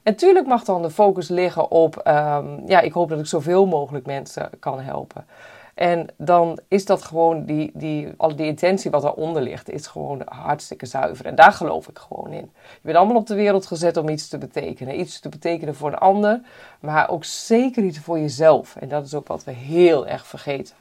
En 0.06 0.16
tuurlijk 0.16 0.48
mag 0.48 0.64
dan 0.64 0.82
de 0.82 0.90
focus 0.90 1.28
liggen 1.28 1.72
op, 1.72 2.08
um, 2.08 2.62
ja, 2.66 2.80
ik 2.80 2.92
hoop 2.92 3.10
dat 3.10 3.20
ik 3.20 3.26
zoveel 3.26 3.66
mogelijk 3.66 4.06
mensen 4.06 4.50
kan 4.60 4.80
helpen. 4.80 5.26
En 5.74 6.08
dan 6.18 6.60
is 6.68 6.86
dat 6.86 7.02
gewoon, 7.02 7.46
die, 7.46 7.72
die, 7.74 8.14
al 8.18 8.36
die 8.36 8.46
intentie 8.46 8.92
wat 8.92 9.02
daaronder 9.02 9.42
ligt, 9.42 9.70
is 9.70 9.88
gewoon 9.88 10.22
hartstikke 10.26 10.86
zuiver. 10.86 11.26
En 11.26 11.36
daar 11.36 11.52
geloof 11.52 11.88
ik 11.88 11.98
gewoon 11.98 12.32
in. 12.32 12.52
Je 12.62 12.80
bent 12.82 12.98
allemaal 12.98 13.16
op 13.16 13.28
de 13.28 13.36
wereld 13.36 13.66
gezet 13.66 13.98
om 13.98 14.10
iets 14.10 14.28
te 14.28 14.38
betekenen. 14.38 15.00
Iets 15.00 15.20
te 15.20 15.30
betekenen 15.30 15.76
voor 15.76 15.92
de 15.92 15.98
ander, 15.98 16.42
maar 16.80 17.10
ook 17.10 17.24
zeker 17.24 17.84
iets 17.84 18.00
voor 18.00 18.20
jezelf. 18.20 18.76
En 18.76 18.90
dat 18.90 19.06
is 19.06 19.14
ook 19.14 19.28
wat 19.28 19.44
we 19.44 19.52
heel 19.52 20.08
erg 20.08 20.28
vergeten. 20.28 20.76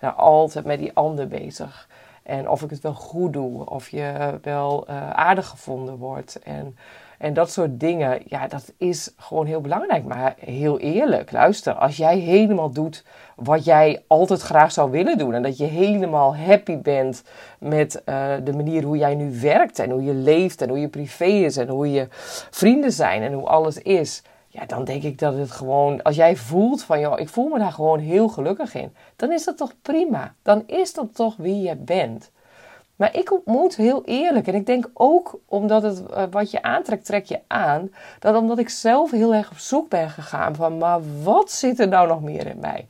Nou, 0.00 0.16
altijd 0.16 0.64
met 0.64 0.78
die 0.78 0.94
ander 0.94 1.28
bezig. 1.28 1.88
En 2.22 2.48
of 2.48 2.62
ik 2.62 2.70
het 2.70 2.80
wel 2.80 2.94
goed 2.94 3.32
doe, 3.32 3.70
of 3.70 3.88
je 3.88 4.38
wel 4.42 4.86
uh, 4.90 5.10
aardig 5.10 5.48
gevonden 5.48 5.96
wordt. 5.96 6.38
En 6.42 6.76
en 7.22 7.34
dat 7.34 7.50
soort 7.50 7.80
dingen, 7.80 8.20
ja, 8.26 8.46
dat 8.46 8.72
is 8.76 9.14
gewoon 9.16 9.46
heel 9.46 9.60
belangrijk. 9.60 10.04
Maar 10.04 10.34
heel 10.38 10.78
eerlijk, 10.78 11.32
luister, 11.32 11.72
als 11.72 11.96
jij 11.96 12.18
helemaal 12.18 12.70
doet 12.70 13.04
wat 13.36 13.64
jij 13.64 14.04
altijd 14.06 14.40
graag 14.40 14.72
zou 14.72 14.90
willen 14.90 15.18
doen. 15.18 15.34
En 15.34 15.42
dat 15.42 15.56
je 15.56 15.64
helemaal 15.64 16.36
happy 16.36 16.78
bent 16.78 17.22
met 17.58 18.02
uh, 18.06 18.32
de 18.44 18.52
manier 18.52 18.82
hoe 18.82 18.96
jij 18.96 19.14
nu 19.14 19.40
werkt 19.40 19.78
en 19.78 19.90
hoe 19.90 20.04
je 20.04 20.14
leeft 20.14 20.62
en 20.62 20.68
hoe 20.68 20.80
je 20.80 20.88
privé 20.88 21.24
is 21.24 21.56
en 21.56 21.68
hoe 21.68 21.92
je 21.92 22.06
vrienden 22.50 22.92
zijn 22.92 23.22
en 23.22 23.32
hoe 23.32 23.46
alles 23.46 23.78
is. 23.78 24.22
Ja, 24.48 24.66
dan 24.66 24.84
denk 24.84 25.02
ik 25.02 25.18
dat 25.18 25.34
het 25.34 25.50
gewoon, 25.50 26.02
als 26.02 26.16
jij 26.16 26.36
voelt 26.36 26.82
van, 26.82 27.00
joh, 27.00 27.20
ik 27.20 27.28
voel 27.28 27.48
me 27.48 27.58
daar 27.58 27.72
gewoon 27.72 27.98
heel 27.98 28.28
gelukkig 28.28 28.74
in. 28.74 28.94
Dan 29.16 29.32
is 29.32 29.44
dat 29.44 29.56
toch 29.56 29.72
prima. 29.82 30.34
Dan 30.42 30.62
is 30.66 30.94
dat 30.94 31.14
toch 31.14 31.36
wie 31.36 31.60
je 31.60 31.76
bent. 31.76 32.30
Maar 33.02 33.16
ik 33.16 33.32
moet 33.44 33.76
heel 33.76 34.02
eerlijk, 34.04 34.46
en 34.46 34.54
ik 34.54 34.66
denk 34.66 34.90
ook 34.94 35.38
omdat 35.48 35.82
het 35.82 36.02
uh, 36.10 36.22
wat 36.30 36.50
je 36.50 36.62
aantrekt, 36.62 37.04
trek 37.04 37.24
je 37.24 37.40
aan. 37.46 37.90
Dat 38.18 38.36
omdat 38.36 38.58
ik 38.58 38.68
zelf 38.68 39.10
heel 39.10 39.34
erg 39.34 39.50
op 39.50 39.58
zoek 39.58 39.88
ben 39.88 40.10
gegaan 40.10 40.54
van, 40.54 40.78
maar 40.78 41.00
wat 41.22 41.50
zit 41.50 41.80
er 41.80 41.88
nou 41.88 42.08
nog 42.08 42.22
meer 42.22 42.46
in 42.46 42.58
mij? 42.60 42.86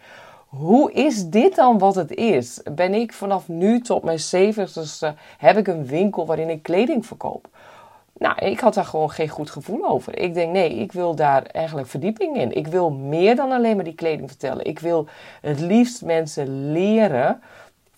Hoe 0.46 0.92
is 0.92 1.28
dit 1.28 1.54
dan 1.54 1.78
wat 1.78 1.94
het 1.94 2.14
is? 2.14 2.60
Ben 2.74 2.94
ik 2.94 3.12
vanaf 3.12 3.48
nu 3.48 3.80
tot 3.80 4.02
mijn 4.02 4.20
zeventigste, 4.20 5.14
heb 5.38 5.56
ik 5.56 5.66
een 5.66 5.86
winkel 5.86 6.26
waarin 6.26 6.50
ik 6.50 6.62
kleding 6.62 7.06
verkoop? 7.06 7.48
Nou, 8.18 8.38
ik 8.38 8.60
had 8.60 8.74
daar 8.74 8.84
gewoon 8.84 9.10
geen 9.10 9.28
goed 9.28 9.50
gevoel 9.50 9.88
over. 9.88 10.18
Ik 10.18 10.34
denk, 10.34 10.52
nee, 10.52 10.74
ik 10.74 10.92
wil 10.92 11.14
daar 11.14 11.42
eigenlijk 11.42 11.88
verdieping 11.88 12.36
in. 12.36 12.56
Ik 12.56 12.66
wil 12.66 12.90
meer 12.90 13.36
dan 13.36 13.52
alleen 13.52 13.76
maar 13.76 13.84
die 13.84 13.94
kleding 13.94 14.28
vertellen. 14.28 14.64
Ik 14.64 14.78
wil 14.78 15.06
het 15.40 15.60
liefst 15.60 16.04
mensen 16.04 16.72
leren 16.72 17.42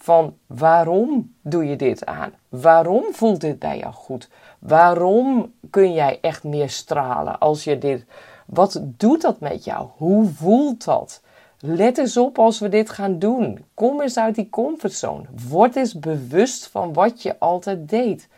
van 0.05 0.37
waarom 0.47 1.35
doe 1.43 1.65
je 1.65 1.77
dit 1.77 2.07
aan? 2.07 2.33
Waarom 2.49 3.05
voelt 3.13 3.41
dit 3.41 3.59
bij 3.59 3.79
jou 3.79 3.93
goed? 3.93 4.29
Waarom 4.59 5.53
kun 5.71 5.93
jij 5.93 6.19
echt 6.21 6.45
meer 6.45 6.71
stralen 6.71 7.39
als 7.39 7.65
je 7.65 7.79
dit. 7.79 8.05
Wat 8.47 8.81
doet 8.83 9.23
dat 9.23 9.41
met 9.41 9.65
jou? 9.65 9.89
Hoe 9.97 10.27
voelt 10.27 10.85
dat? 10.85 11.23
Let 11.59 11.99
eens 11.99 12.17
op 12.17 12.39
als 12.39 12.59
we 12.59 12.69
dit 12.69 12.91
gaan 12.91 13.19
doen. 13.19 13.65
Kom 13.75 14.01
eens 14.01 14.19
uit 14.19 14.35
die 14.35 14.51
comfortzone. 14.51 15.25
Word 15.49 15.77
eens 15.77 15.99
bewust 15.99 16.67
van 16.67 16.93
wat 16.93 17.23
je 17.23 17.39
altijd 17.39 17.89
deed. 17.89 18.29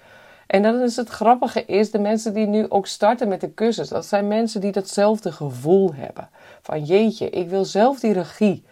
En 0.47 0.63
dan 0.63 0.81
is 0.81 0.97
het 0.97 1.09
grappige 1.09 1.65
is, 1.65 1.91
de 1.91 1.99
mensen 1.99 2.35
die 2.35 2.47
nu 2.47 2.67
ook 2.69 2.87
starten 2.87 3.29
met 3.29 3.41
de 3.41 3.55
cursus, 3.55 3.89
dat 3.89 4.07
zijn 4.07 4.29
mensen 4.29 4.61
die 4.61 4.73
datzelfde 4.73 5.33
gevoel 5.33 5.95
hebben. 5.95 6.29
Van 6.63 6.85
jeetje, 6.85 7.31
ik 7.31 7.49
wil 7.49 7.65
zelf 7.65 8.01
die 8.01 8.13
regie. 8.13 8.65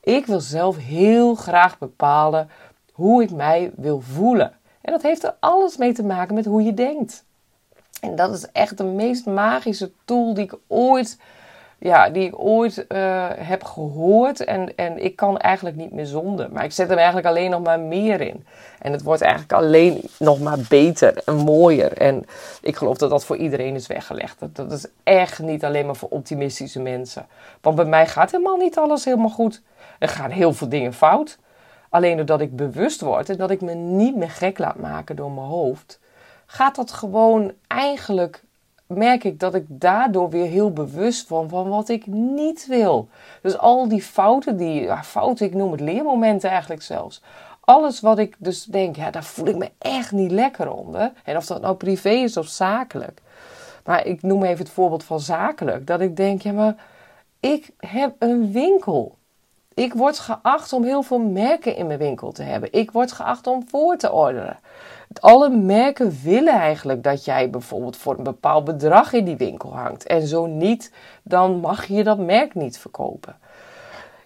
Ik 0.00 0.26
wil 0.26 0.40
zelf 0.40 0.76
heel 0.76 1.34
graag 1.34 1.78
bepalen 1.78 2.50
hoe 2.92 3.22
ik 3.22 3.30
mij 3.30 3.72
wil 3.76 4.00
voelen. 4.00 4.52
En 4.80 4.92
dat 4.92 5.02
heeft 5.02 5.24
er 5.24 5.34
alles 5.40 5.76
mee 5.76 5.92
te 5.92 6.02
maken 6.02 6.34
met 6.34 6.44
hoe 6.44 6.62
je 6.62 6.74
denkt. 6.74 7.24
En 8.00 8.16
dat 8.16 8.34
is 8.34 8.46
echt 8.52 8.78
de 8.78 8.84
meest 8.84 9.26
magische 9.26 9.92
tool 10.04 10.34
die 10.34 10.44
ik 10.44 10.54
ooit, 10.66 11.18
ja, 11.80 12.10
die 12.10 12.26
ik 12.26 12.38
ooit 12.38 12.84
uh, 12.88 13.26
heb 13.34 13.64
gehoord. 13.64 14.44
En, 14.44 14.76
en 14.76 15.04
ik 15.04 15.16
kan 15.16 15.38
eigenlijk 15.38 15.76
niet 15.76 15.92
meer 15.92 16.06
zonder. 16.06 16.52
Maar 16.52 16.64
ik 16.64 16.72
zet 16.72 16.88
hem 16.88 16.96
eigenlijk 16.96 17.26
alleen 17.26 17.50
nog 17.50 17.62
maar 17.62 17.80
meer 17.80 18.20
in. 18.20 18.46
En 18.78 18.92
het 18.92 19.02
wordt 19.02 19.22
eigenlijk 19.22 19.52
alleen 19.52 20.02
nog 20.18 20.40
maar 20.40 20.58
beter 20.68 21.22
en 21.24 21.36
mooier. 21.36 21.92
En 21.92 22.24
ik 22.62 22.76
geloof 22.76 22.96
dat 22.96 23.10
dat 23.10 23.24
voor 23.24 23.36
iedereen 23.36 23.74
is 23.74 23.86
weggelegd. 23.86 24.38
Dat 24.52 24.72
is 24.72 24.86
echt 25.02 25.38
niet 25.38 25.64
alleen 25.64 25.86
maar 25.86 25.96
voor 25.96 26.08
optimistische 26.08 26.80
mensen. 26.80 27.26
Want 27.60 27.76
bij 27.76 27.84
mij 27.84 28.06
gaat 28.06 28.30
helemaal 28.30 28.56
niet 28.56 28.78
alles 28.78 29.04
helemaal 29.04 29.28
goed. 29.28 29.62
Er 29.98 30.08
gaan 30.08 30.30
heel 30.30 30.52
veel 30.52 30.68
dingen 30.68 30.92
fout. 30.92 31.38
Alleen 31.88 32.16
doordat 32.16 32.40
ik 32.40 32.56
bewust 32.56 33.00
word 33.00 33.28
en 33.28 33.36
dat 33.36 33.50
ik 33.50 33.60
me 33.60 33.74
niet 33.74 34.16
meer 34.16 34.30
gek 34.30 34.58
laat 34.58 34.76
maken 34.76 35.16
door 35.16 35.30
mijn 35.30 35.46
hoofd, 35.46 36.00
gaat 36.46 36.76
dat 36.76 36.92
gewoon 36.92 37.52
eigenlijk. 37.66 38.42
Merk 38.94 39.24
ik 39.24 39.40
dat 39.40 39.54
ik 39.54 39.64
daardoor 39.68 40.30
weer 40.30 40.46
heel 40.46 40.72
bewust 40.72 41.26
van 41.26 41.48
van 41.48 41.68
wat 41.68 41.88
ik 41.88 42.06
niet 42.06 42.66
wil. 42.66 43.08
Dus 43.42 43.58
al 43.58 43.88
die 43.88 44.02
fouten, 44.02 44.56
die 44.56 44.82
ja, 44.82 45.04
fouten, 45.04 45.46
ik 45.46 45.54
noem 45.54 45.70
het 45.72 45.80
leermomenten 45.80 46.50
eigenlijk 46.50 46.82
zelfs. 46.82 47.22
Alles 47.60 48.00
wat 48.00 48.18
ik 48.18 48.36
dus 48.38 48.64
denk, 48.64 48.96
ja, 48.96 49.10
daar 49.10 49.24
voel 49.24 49.46
ik 49.46 49.56
me 49.56 49.70
echt 49.78 50.12
niet 50.12 50.30
lekker 50.30 50.72
onder. 50.72 51.12
En 51.24 51.36
of 51.36 51.46
dat 51.46 51.60
nou 51.60 51.74
privé 51.74 52.10
is 52.10 52.36
of 52.36 52.46
zakelijk. 52.46 53.20
Maar 53.84 54.06
ik 54.06 54.22
noem 54.22 54.42
even 54.42 54.64
het 54.64 54.70
voorbeeld 54.70 55.04
van 55.04 55.20
zakelijk. 55.20 55.86
Dat 55.86 56.00
ik 56.00 56.16
denk, 56.16 56.42
ja, 56.42 56.52
maar 56.52 56.74
ik 57.40 57.70
heb 57.78 58.14
een 58.18 58.52
winkel. 58.52 59.16
Ik 59.74 59.94
word 59.94 60.18
geacht 60.18 60.72
om 60.72 60.84
heel 60.84 61.02
veel 61.02 61.18
merken 61.18 61.76
in 61.76 61.86
mijn 61.86 61.98
winkel 61.98 62.32
te 62.32 62.42
hebben. 62.42 62.72
Ik 62.72 62.90
word 62.90 63.12
geacht 63.12 63.46
om 63.46 63.68
voor 63.68 63.96
te 63.96 64.12
orderen. 64.12 64.58
Alle 65.18 65.48
merken 65.48 66.18
willen 66.22 66.54
eigenlijk 66.54 67.02
dat 67.02 67.24
jij 67.24 67.50
bijvoorbeeld 67.50 67.96
voor 67.96 68.18
een 68.18 68.24
bepaald 68.24 68.64
bedrag 68.64 69.12
in 69.12 69.24
die 69.24 69.36
winkel 69.36 69.76
hangt. 69.76 70.06
En 70.06 70.26
zo 70.26 70.46
niet, 70.46 70.92
dan 71.22 71.60
mag 71.60 71.86
je 71.86 72.04
dat 72.04 72.18
merk 72.18 72.54
niet 72.54 72.78
verkopen. 72.78 73.36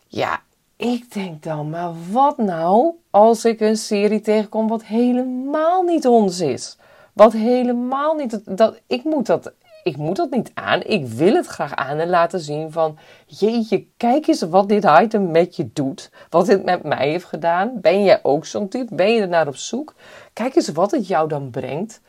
Ja, 0.07 0.41
ik 0.77 1.13
denk 1.13 1.43
dan, 1.43 1.71
maar 1.71 1.93
wat 2.11 2.39
nou 2.39 2.95
als 3.11 3.45
ik 3.45 3.61
een 3.61 3.77
serie 3.77 4.21
tegenkom 4.21 4.69
wat 4.69 4.85
helemaal 4.85 5.83
niet 5.83 6.07
ons 6.07 6.41
is? 6.41 6.77
Wat 7.13 7.33
helemaal 7.33 8.15
niet. 8.15 8.57
Dat, 8.57 8.81
ik 8.87 9.05
moet 9.05 9.27
dat 9.27 9.53
ik 9.85 9.97
moet 9.97 10.17
dat 10.17 10.31
niet 10.31 10.51
aan. 10.55 10.83
Ik 10.83 11.07
wil 11.07 11.35
het 11.35 11.47
graag 11.47 11.75
aan 11.75 11.99
en 11.99 12.09
laten 12.09 12.41
zien 12.41 12.73
van... 12.73 12.99
Jeetje, 13.27 13.87
kijk 13.97 14.27
eens 14.27 14.43
wat 14.43 14.69
dit 14.69 14.85
item 15.01 15.31
met 15.31 15.57
je 15.57 15.71
doet. 15.73 16.11
Wat 16.31 16.47
dit 16.47 16.65
met 16.65 16.83
mij 16.83 17.09
heeft 17.09 17.25
gedaan. 17.25 17.81
Ben 17.81 18.05
jij 18.05 18.21
ook 18.23 18.45
zo'n 18.45 18.69
type? 18.69 18.95
Ben 18.95 19.13
je 19.13 19.21
er 19.21 19.29
naar 19.29 19.47
op 19.47 19.57
zoek? 19.57 19.95
Kijk 20.35 20.55
eens 20.57 20.69
wat 20.69 20.91
het 20.91 21.07
jou 21.07 21.29
dan 21.29 21.51
brengt. 21.51 22.01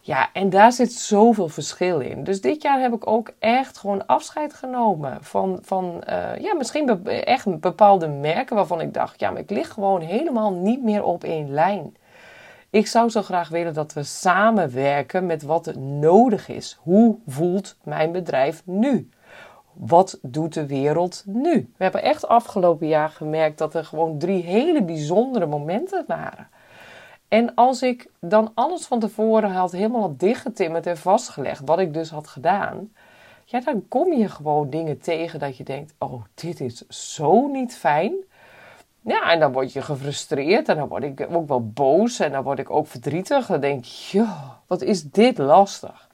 Ja, 0.00 0.28
en 0.32 0.50
daar 0.50 0.72
zit 0.72 0.92
zoveel 0.92 1.48
verschil 1.48 2.00
in. 2.00 2.24
Dus 2.24 2.40
dit 2.40 2.62
jaar 2.62 2.80
heb 2.80 2.92
ik 2.92 3.06
ook 3.06 3.32
echt 3.38 3.78
gewoon 3.78 4.06
afscheid 4.06 4.54
genomen 4.54 5.18
van, 5.20 5.58
van 5.62 6.04
uh, 6.08 6.36
ja, 6.36 6.54
misschien 6.54 7.06
echt 7.06 7.60
bepaalde 7.60 8.08
merken 8.08 8.56
waarvan 8.56 8.80
ik 8.80 8.94
dacht, 8.94 9.20
ja, 9.20 9.30
maar 9.30 9.40
ik 9.40 9.50
lig 9.50 9.72
gewoon 9.72 10.00
helemaal 10.00 10.52
niet 10.52 10.82
meer 10.82 11.02
op 11.02 11.24
één 11.24 11.52
lijn. 11.52 11.96
Ik 12.70 12.86
zou 12.86 13.08
zo 13.08 13.22
graag 13.22 13.48
willen 13.48 13.74
dat 13.74 13.92
we 13.92 14.02
samenwerken 14.02 15.26
met 15.26 15.42
wat 15.42 15.74
nodig 15.76 16.48
is. 16.48 16.78
Hoe 16.82 17.16
voelt 17.26 17.76
mijn 17.84 18.12
bedrijf 18.12 18.62
nu? 18.64 19.08
Wat 19.72 20.18
doet 20.22 20.54
de 20.54 20.66
wereld 20.66 21.22
nu? 21.26 21.72
We 21.76 21.82
hebben 21.82 22.02
echt 22.02 22.28
afgelopen 22.28 22.86
jaar 22.86 23.08
gemerkt 23.08 23.58
dat 23.58 23.74
er 23.74 23.84
gewoon 23.84 24.18
drie 24.18 24.42
hele 24.42 24.82
bijzondere 24.82 25.46
momenten 25.46 26.04
waren. 26.06 26.48
En 27.30 27.54
als 27.54 27.82
ik 27.82 28.10
dan 28.20 28.50
alles 28.54 28.86
van 28.86 28.98
tevoren 28.98 29.50
had 29.50 29.72
helemaal 29.72 30.14
dichtgetimmerd 30.16 30.86
en 30.86 30.96
vastgelegd, 30.96 31.62
wat 31.64 31.78
ik 31.78 31.94
dus 31.94 32.10
had 32.10 32.28
gedaan, 32.28 32.92
ja, 33.44 33.60
dan 33.60 33.88
kom 33.88 34.12
je 34.12 34.28
gewoon 34.28 34.70
dingen 34.70 34.98
tegen 34.98 35.38
dat 35.38 35.56
je 35.56 35.64
denkt: 35.64 35.94
oh, 35.98 36.22
dit 36.34 36.60
is 36.60 36.86
zo 36.88 37.46
niet 37.46 37.76
fijn. 37.76 38.12
Ja, 39.00 39.32
en 39.32 39.40
dan 39.40 39.52
word 39.52 39.72
je 39.72 39.82
gefrustreerd 39.82 40.68
en 40.68 40.76
dan 40.76 40.88
word 40.88 41.02
ik 41.02 41.26
ook 41.30 41.48
wel 41.48 41.68
boos 41.68 42.20
en 42.20 42.32
dan 42.32 42.42
word 42.42 42.58
ik 42.58 42.70
ook 42.70 42.86
verdrietig. 42.86 43.46
Dan 43.46 43.60
denk 43.60 43.78
ik, 43.78 43.90
ja, 43.90 44.60
wat 44.66 44.82
is 44.82 45.02
dit 45.02 45.38
lastig. 45.38 46.08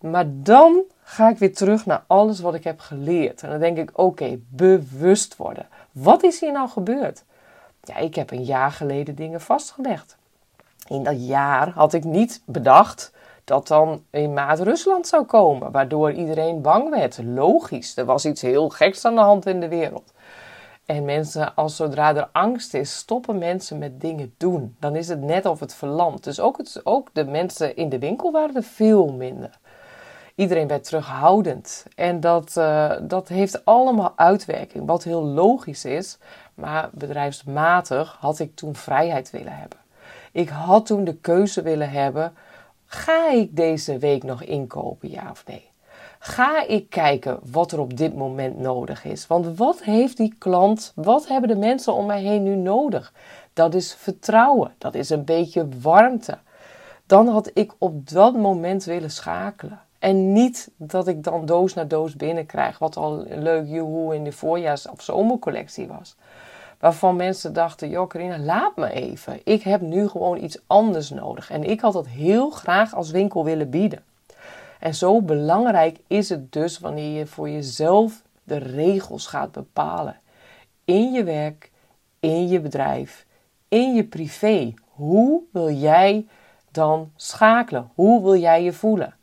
Maar 0.00 0.26
dan 0.28 0.82
ga 1.02 1.28
ik 1.28 1.38
weer 1.38 1.54
terug 1.54 1.86
naar 1.86 2.04
alles 2.06 2.40
wat 2.40 2.54
ik 2.54 2.64
heb 2.64 2.80
geleerd. 2.80 3.42
En 3.42 3.50
dan 3.50 3.60
denk 3.60 3.78
ik, 3.78 3.90
oké, 3.98 4.38
bewust 4.48 5.36
worden. 5.36 5.68
Wat 5.92 6.22
is 6.22 6.40
hier 6.40 6.52
nou 6.52 6.68
gebeurd? 6.68 7.24
Ja, 7.84 7.96
ik 7.96 8.14
heb 8.14 8.30
een 8.30 8.44
jaar 8.44 8.70
geleden 8.70 9.14
dingen 9.14 9.40
vastgelegd. 9.40 10.16
In 10.88 11.02
dat 11.02 11.26
jaar 11.26 11.68
had 11.68 11.92
ik 11.92 12.04
niet 12.04 12.42
bedacht 12.46 13.12
dat 13.44 13.68
dan 13.68 14.04
een 14.10 14.32
maat 14.32 14.60
Rusland 14.60 15.06
zou 15.06 15.24
komen, 15.24 15.72
waardoor 15.72 16.12
iedereen 16.12 16.62
bang 16.62 16.90
werd. 16.90 17.20
Logisch, 17.22 17.96
er 17.96 18.04
was 18.04 18.24
iets 18.24 18.42
heel 18.42 18.68
geks 18.68 19.04
aan 19.04 19.14
de 19.14 19.20
hand 19.20 19.46
in 19.46 19.60
de 19.60 19.68
wereld. 19.68 20.12
En 20.86 21.04
mensen, 21.04 21.54
als 21.54 21.76
zodra 21.76 22.14
er 22.16 22.28
angst 22.32 22.74
is, 22.74 22.96
stoppen 22.96 23.38
mensen 23.38 23.78
met 23.78 24.00
dingen 24.00 24.34
doen. 24.36 24.76
Dan 24.80 24.96
is 24.96 25.08
het 25.08 25.20
net 25.20 25.46
of 25.46 25.60
het 25.60 25.74
verlamt. 25.74 26.24
Dus 26.24 26.40
ook, 26.40 26.56
het, 26.56 26.80
ook 26.84 27.08
de 27.12 27.24
mensen 27.24 27.76
in 27.76 27.88
de 27.88 27.98
winkel 27.98 28.32
waren 28.32 28.56
er 28.56 28.62
veel 28.62 29.12
minder. 29.12 29.58
Iedereen 30.34 30.68
werd 30.68 30.84
terughoudend. 30.84 31.86
En 31.94 32.20
dat, 32.20 32.54
uh, 32.58 32.92
dat 33.02 33.28
heeft 33.28 33.64
allemaal 33.64 34.12
uitwerking, 34.16 34.86
wat 34.86 35.04
heel 35.04 35.22
logisch 35.22 35.84
is. 35.84 36.18
Maar 36.54 36.88
bedrijfsmatig 36.92 38.16
had 38.20 38.38
ik 38.38 38.54
toen 38.54 38.74
vrijheid 38.74 39.30
willen 39.30 39.56
hebben. 39.56 39.78
Ik 40.32 40.48
had 40.48 40.86
toen 40.86 41.04
de 41.04 41.16
keuze 41.16 41.62
willen 41.62 41.90
hebben: 41.90 42.32
ga 42.86 43.30
ik 43.30 43.56
deze 43.56 43.98
week 43.98 44.22
nog 44.22 44.42
inkopen, 44.42 45.10
ja 45.10 45.30
of 45.30 45.46
nee? 45.46 45.72
Ga 46.18 46.66
ik 46.66 46.90
kijken 46.90 47.38
wat 47.42 47.72
er 47.72 47.78
op 47.80 47.96
dit 47.96 48.14
moment 48.14 48.58
nodig 48.58 49.04
is? 49.04 49.26
Want 49.26 49.56
wat 49.56 49.82
heeft 49.82 50.16
die 50.16 50.34
klant, 50.38 50.92
wat 50.94 51.28
hebben 51.28 51.48
de 51.48 51.56
mensen 51.56 51.92
om 51.94 52.06
mij 52.06 52.22
heen 52.22 52.42
nu 52.42 52.56
nodig? 52.56 53.12
Dat 53.52 53.74
is 53.74 53.94
vertrouwen, 53.94 54.74
dat 54.78 54.94
is 54.94 55.10
een 55.10 55.24
beetje 55.24 55.68
warmte. 55.80 56.38
Dan 57.06 57.28
had 57.28 57.50
ik 57.54 57.72
op 57.78 58.08
dat 58.08 58.34
moment 58.34 58.84
willen 58.84 59.10
schakelen. 59.10 59.80
En 60.04 60.32
niet 60.32 60.70
dat 60.76 61.08
ik 61.08 61.22
dan 61.22 61.46
doos 61.46 61.74
na 61.74 61.84
doos 61.84 62.16
binnenkrijg, 62.16 62.78
wat 62.78 62.96
al 62.96 63.30
een 63.30 63.42
leuk 63.42 63.68
joehoe 63.68 64.14
in 64.14 64.24
de 64.24 64.32
voorjaars- 64.32 64.88
of 64.88 65.02
zomercollectie 65.02 65.86
was. 65.86 66.16
Waarvan 66.78 67.16
mensen 67.16 67.52
dachten, 67.52 67.88
joh 67.88 68.08
Carina, 68.08 68.38
laat 68.38 68.76
me 68.76 68.92
even. 68.92 69.40
Ik 69.44 69.62
heb 69.62 69.80
nu 69.80 70.08
gewoon 70.08 70.42
iets 70.42 70.58
anders 70.66 71.10
nodig. 71.10 71.50
En 71.50 71.64
ik 71.64 71.80
had 71.80 71.92
dat 71.92 72.06
heel 72.06 72.50
graag 72.50 72.94
als 72.94 73.10
winkel 73.10 73.44
willen 73.44 73.70
bieden. 73.70 74.04
En 74.80 74.94
zo 74.94 75.22
belangrijk 75.22 75.98
is 76.06 76.28
het 76.28 76.52
dus 76.52 76.78
wanneer 76.78 77.18
je 77.18 77.26
voor 77.26 77.50
jezelf 77.50 78.22
de 78.42 78.56
regels 78.56 79.26
gaat 79.26 79.52
bepalen. 79.52 80.16
In 80.84 81.12
je 81.12 81.24
werk, 81.24 81.70
in 82.20 82.48
je 82.48 82.60
bedrijf, 82.60 83.26
in 83.68 83.94
je 83.94 84.04
privé. 84.04 84.74
Hoe 84.88 85.42
wil 85.52 85.70
jij 85.70 86.26
dan 86.70 87.10
schakelen? 87.16 87.90
Hoe 87.94 88.22
wil 88.22 88.36
jij 88.36 88.62
je 88.62 88.72
voelen? 88.72 89.14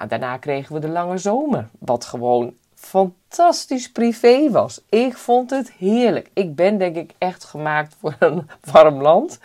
Nou, 0.00 0.12
daarna 0.12 0.36
kregen 0.36 0.74
we 0.74 0.80
de 0.80 0.88
lange 0.88 1.18
zomer, 1.18 1.68
wat 1.78 2.04
gewoon 2.04 2.54
fantastisch 2.74 3.92
privé 3.92 4.50
was. 4.50 4.80
Ik 4.88 5.16
vond 5.16 5.50
het 5.50 5.72
heerlijk. 5.72 6.30
Ik 6.32 6.54
ben 6.54 6.78
denk 6.78 6.96
ik 6.96 7.14
echt 7.18 7.44
gemaakt 7.44 7.96
voor 8.00 8.16
een 8.18 8.48
warm 8.72 9.02
land. 9.02 9.38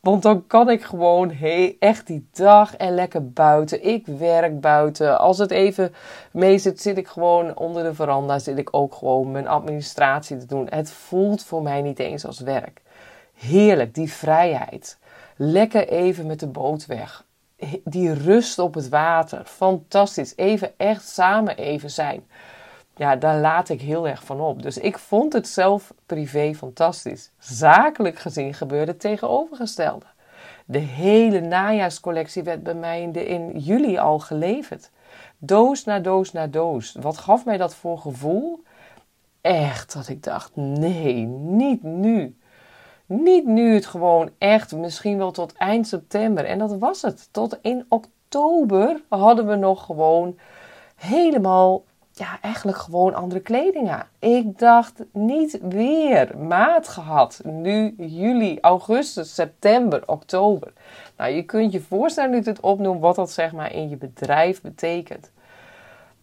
Want 0.00 0.22
dan 0.22 0.46
kan 0.46 0.70
ik 0.70 0.82
gewoon 0.82 1.30
hey, 1.30 1.76
echt 1.78 2.06
die 2.06 2.28
dag 2.32 2.76
en 2.76 2.94
lekker 2.94 3.30
buiten. 3.30 3.84
Ik 3.84 4.06
werk 4.06 4.60
buiten. 4.60 5.18
Als 5.18 5.38
het 5.38 5.50
even 5.50 5.94
mee 6.30 6.58
zit, 6.58 6.80
zit 6.80 6.98
ik 6.98 7.08
gewoon 7.08 7.56
onder 7.56 7.82
de 7.82 7.94
veranda. 7.94 8.38
Zit 8.38 8.58
ik 8.58 8.68
ook 8.70 8.94
gewoon 8.94 9.30
mijn 9.30 9.48
administratie 9.48 10.36
te 10.36 10.46
doen. 10.46 10.66
Het 10.70 10.90
voelt 10.90 11.44
voor 11.44 11.62
mij 11.62 11.82
niet 11.82 11.98
eens 11.98 12.26
als 12.26 12.40
werk. 12.40 12.82
Heerlijk, 13.34 13.94
die 13.94 14.12
vrijheid. 14.12 14.98
Lekker 15.36 15.88
even 15.88 16.26
met 16.26 16.40
de 16.40 16.46
boot 16.48 16.86
weg. 16.86 17.25
Die 17.84 18.12
rust 18.12 18.58
op 18.58 18.74
het 18.74 18.88
water. 18.88 19.44
Fantastisch. 19.44 20.36
Even 20.36 20.72
echt 20.76 21.08
samen 21.08 21.56
even 21.56 21.90
zijn 21.90 22.26
ja, 22.96 23.16
daar 23.16 23.40
laat 23.40 23.68
ik 23.68 23.80
heel 23.80 24.08
erg 24.08 24.24
van 24.24 24.40
op. 24.40 24.62
Dus 24.62 24.78
ik 24.78 24.98
vond 24.98 25.32
het 25.32 25.48
zelf 25.48 25.94
privé 26.06 26.54
fantastisch. 26.54 27.30
Zakelijk 27.38 28.18
gezien 28.18 28.54
gebeurde 28.54 28.90
het 28.90 29.00
tegenovergestelde. 29.00 30.06
De 30.64 30.78
hele 30.78 31.40
najaarscollectie 31.40 32.42
werd 32.42 32.62
bij 32.62 32.74
mij 32.74 33.02
in, 33.02 33.12
de, 33.12 33.26
in 33.26 33.58
juli 33.58 33.98
al 33.98 34.18
geleverd. 34.18 34.90
Doos 35.38 35.84
na 35.84 35.98
doos 35.98 36.32
na 36.32 36.46
doos. 36.46 36.96
Wat 37.00 37.18
gaf 37.18 37.44
mij 37.44 37.56
dat 37.56 37.74
voor 37.74 37.98
gevoel? 37.98 38.62
Echt 39.40 39.92
dat 39.92 40.08
ik 40.08 40.22
dacht: 40.22 40.50
nee, 40.54 41.14
niet 41.26 41.82
nu. 41.82 42.36
Niet 43.06 43.46
nu 43.46 43.74
het 43.74 43.86
gewoon 43.86 44.30
echt, 44.38 44.76
misschien 44.76 45.18
wel 45.18 45.30
tot 45.30 45.52
eind 45.52 45.86
september. 45.86 46.44
En 46.44 46.58
dat 46.58 46.78
was 46.78 47.02
het. 47.02 47.28
Tot 47.30 47.58
in 47.62 47.86
oktober 47.88 49.00
hadden 49.08 49.46
we 49.46 49.56
nog 49.56 49.84
gewoon 49.84 50.38
helemaal 50.96 51.84
ja, 52.12 52.38
eigenlijk 52.40 52.78
gewoon 52.78 53.14
andere 53.14 53.40
kleding 53.40 53.90
aan. 53.90 54.06
Ik 54.18 54.58
dacht 54.58 55.04
niet 55.12 55.58
weer 55.62 56.38
maat 56.38 56.88
gehad. 56.88 57.40
Nu 57.44 57.94
juli, 57.96 58.58
augustus, 58.60 59.34
september, 59.34 60.02
oktober. 60.06 60.72
Nou, 61.16 61.32
je 61.32 61.42
kunt 61.42 61.72
je 61.72 61.80
voorstellen 61.80 62.30
nu 62.30 62.42
het 62.42 62.60
opnoemen 62.60 63.00
wat 63.00 63.16
dat 63.16 63.30
zeg 63.30 63.52
maar 63.52 63.72
in 63.72 63.88
je 63.88 63.96
bedrijf 63.96 64.60
betekent. 64.60 65.30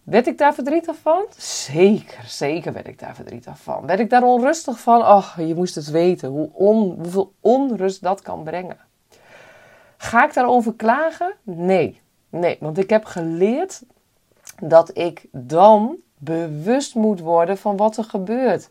Werd 0.04 0.26
ik 0.26 0.38
daar 0.38 0.54
verdrietig 0.54 0.96
van? 0.96 1.26
Zeker, 1.36 2.24
zeker 2.26 2.72
werd 2.72 2.88
ik 2.88 2.98
daar 2.98 3.14
verdrietig 3.14 3.58
van. 3.58 3.86
Werd 3.86 4.00
ik 4.00 4.10
daar 4.10 4.22
onrustig 4.22 4.80
van? 4.80 5.02
Ach, 5.02 5.36
je 5.40 5.54
moest 5.54 5.74
het 5.74 5.90
weten 5.90 6.28
hoe 6.28 6.50
on, 6.52 6.94
hoeveel 7.02 7.32
onrust 7.40 8.02
dat 8.02 8.22
kan 8.22 8.42
brengen. 8.42 8.76
Ga 9.96 10.24
ik 10.24 10.34
daarover 10.34 10.74
klagen? 10.74 11.34
Nee. 11.42 12.00
Nee, 12.28 12.56
want 12.60 12.78
ik 12.78 12.90
heb 12.90 13.04
geleerd 13.04 13.82
dat 14.62 14.96
ik 14.98 15.26
dan 15.32 15.96
bewust 16.18 16.94
moet 16.94 17.20
worden 17.20 17.58
van 17.58 17.76
wat 17.76 17.96
er 17.96 18.04
gebeurt. 18.04 18.70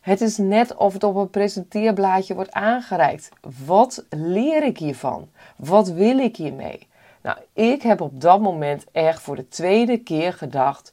Het 0.00 0.20
is 0.20 0.36
net 0.36 0.74
of 0.74 0.92
het 0.92 1.04
op 1.04 1.16
een 1.16 1.30
presenteerblaadje 1.30 2.34
wordt 2.34 2.52
aangereikt. 2.52 3.28
Wat 3.66 4.04
leer 4.10 4.62
ik 4.62 4.78
hiervan? 4.78 5.28
Wat 5.56 5.88
wil 5.88 6.18
ik 6.18 6.36
hiermee? 6.36 6.88
Nou, 7.22 7.36
ik 7.52 7.82
heb 7.82 8.00
op 8.00 8.20
dat 8.20 8.40
moment 8.40 8.84
echt 8.92 9.22
voor 9.22 9.36
de 9.36 9.48
tweede 9.48 9.98
keer 9.98 10.32
gedacht: 10.32 10.92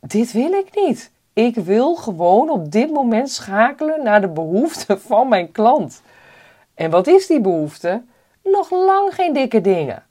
dit 0.00 0.32
wil 0.32 0.52
ik 0.52 0.68
niet. 0.86 1.10
Ik 1.32 1.54
wil 1.54 1.94
gewoon 1.94 2.50
op 2.50 2.72
dit 2.72 2.90
moment 2.92 3.30
schakelen 3.30 4.02
naar 4.02 4.20
de 4.20 4.28
behoeften 4.28 5.00
van 5.10 5.28
mijn 5.28 5.52
klant. 5.52 6.02
En 6.74 6.90
wat 6.90 7.06
is 7.06 7.26
die 7.26 7.40
behoefte? 7.40 8.02
Nog 8.42 8.70
lang 8.70 9.14
geen 9.14 9.32
dikke 9.32 9.60
dingen. 9.60 10.02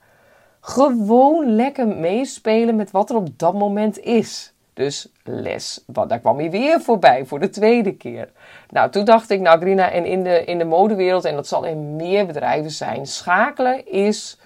Gewoon 0.60 1.56
lekker 1.56 1.88
meespelen 1.88 2.76
met 2.76 2.92
wat 2.92 3.10
er 3.10 3.16
op 3.16 3.40
dat 3.40 3.54
moment 3.54 4.00
is. 4.00 4.54
Dus 4.74 5.12
les, 5.24 5.84
wat, 5.86 6.10
daar 6.10 6.20
kwam 6.20 6.38
hij 6.38 6.52
weer 6.52 6.82
voorbij 6.82 7.26
voor 7.26 7.40
de 7.40 7.50
tweede 7.50 7.96
keer. 7.96 8.30
Nou, 8.70 8.90
toen 8.92 9.06
dacht 9.06 9.30
ik, 9.30 9.40
nou 9.40 9.60
Grina, 9.60 9.92
en 9.92 10.06
in 10.06 10.24
de, 10.24 10.44
in 10.44 10.58
de 10.58 10.64
modewereld, 10.64 11.26
en 11.26 11.36
dat 11.36 11.48
zal 11.48 11.64
in 11.64 11.96
meer 11.96 12.26
bedrijven 12.26 12.72
zijn, 12.72 13.06
schakelen 13.06 13.92
is 13.92 14.38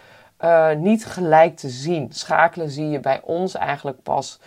uh, 0.43 0.71
niet 0.75 1.05
gelijk 1.05 1.57
te 1.57 1.69
zien. 1.69 2.07
Schakelen 2.11 2.69
zie 2.69 2.89
je 2.89 2.99
bij 2.99 3.21
ons 3.23 3.55
eigenlijk 3.55 4.03
pas. 4.03 4.39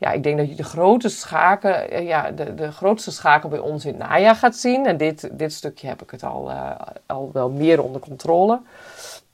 Ja, 0.00 0.10
ik 0.10 0.22
denk 0.22 0.38
dat 0.38 0.48
je 0.48 0.54
de 0.54 0.64
grote 0.64 1.08
schakel, 1.08 1.70
eh, 1.70 2.06
ja, 2.06 2.30
de, 2.30 2.54
de 2.54 2.72
grootste 2.72 3.10
schakel 3.10 3.48
bij 3.48 3.58
ons 3.58 3.84
in 3.84 3.94
het 3.94 4.08
najaar 4.08 4.34
gaat 4.34 4.56
zien. 4.56 4.86
En 4.86 4.96
dit, 4.96 5.28
dit 5.32 5.52
stukje 5.52 5.86
heb 5.86 6.02
ik 6.02 6.10
het 6.10 6.22
al, 6.22 6.50
uh, 6.50 6.70
al 7.06 7.30
wel 7.32 7.50
meer 7.50 7.82
onder 7.82 8.00
controle. 8.00 8.60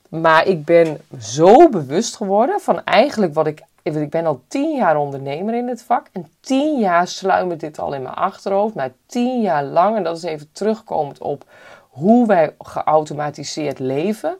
Maar 0.09 0.47
ik 0.47 0.65
ben 0.65 1.01
zo 1.19 1.69
bewust 1.69 2.15
geworden 2.15 2.59
van 2.59 2.83
eigenlijk 2.83 3.33
wat 3.33 3.47
ik. 3.47 3.61
Ik 3.81 4.09
ben 4.09 4.25
al 4.25 4.41
tien 4.47 4.77
jaar 4.77 4.97
ondernemer 4.97 5.55
in 5.55 5.67
het 5.67 5.81
vak. 5.81 6.07
En 6.11 6.31
tien 6.39 6.79
jaar 6.79 7.07
sluimert 7.07 7.59
dit 7.59 7.79
al 7.79 7.93
in 7.93 8.01
mijn 8.01 8.15
achterhoofd. 8.15 8.75
Maar 8.75 8.91
tien 9.05 9.41
jaar 9.41 9.63
lang, 9.63 9.95
en 9.95 10.03
dat 10.03 10.17
is 10.17 10.23
even 10.23 10.49
terugkomend 10.51 11.19
op 11.19 11.45
hoe 11.89 12.27
wij 12.27 12.55
geautomatiseerd 12.59 13.79
leven. 13.79 14.37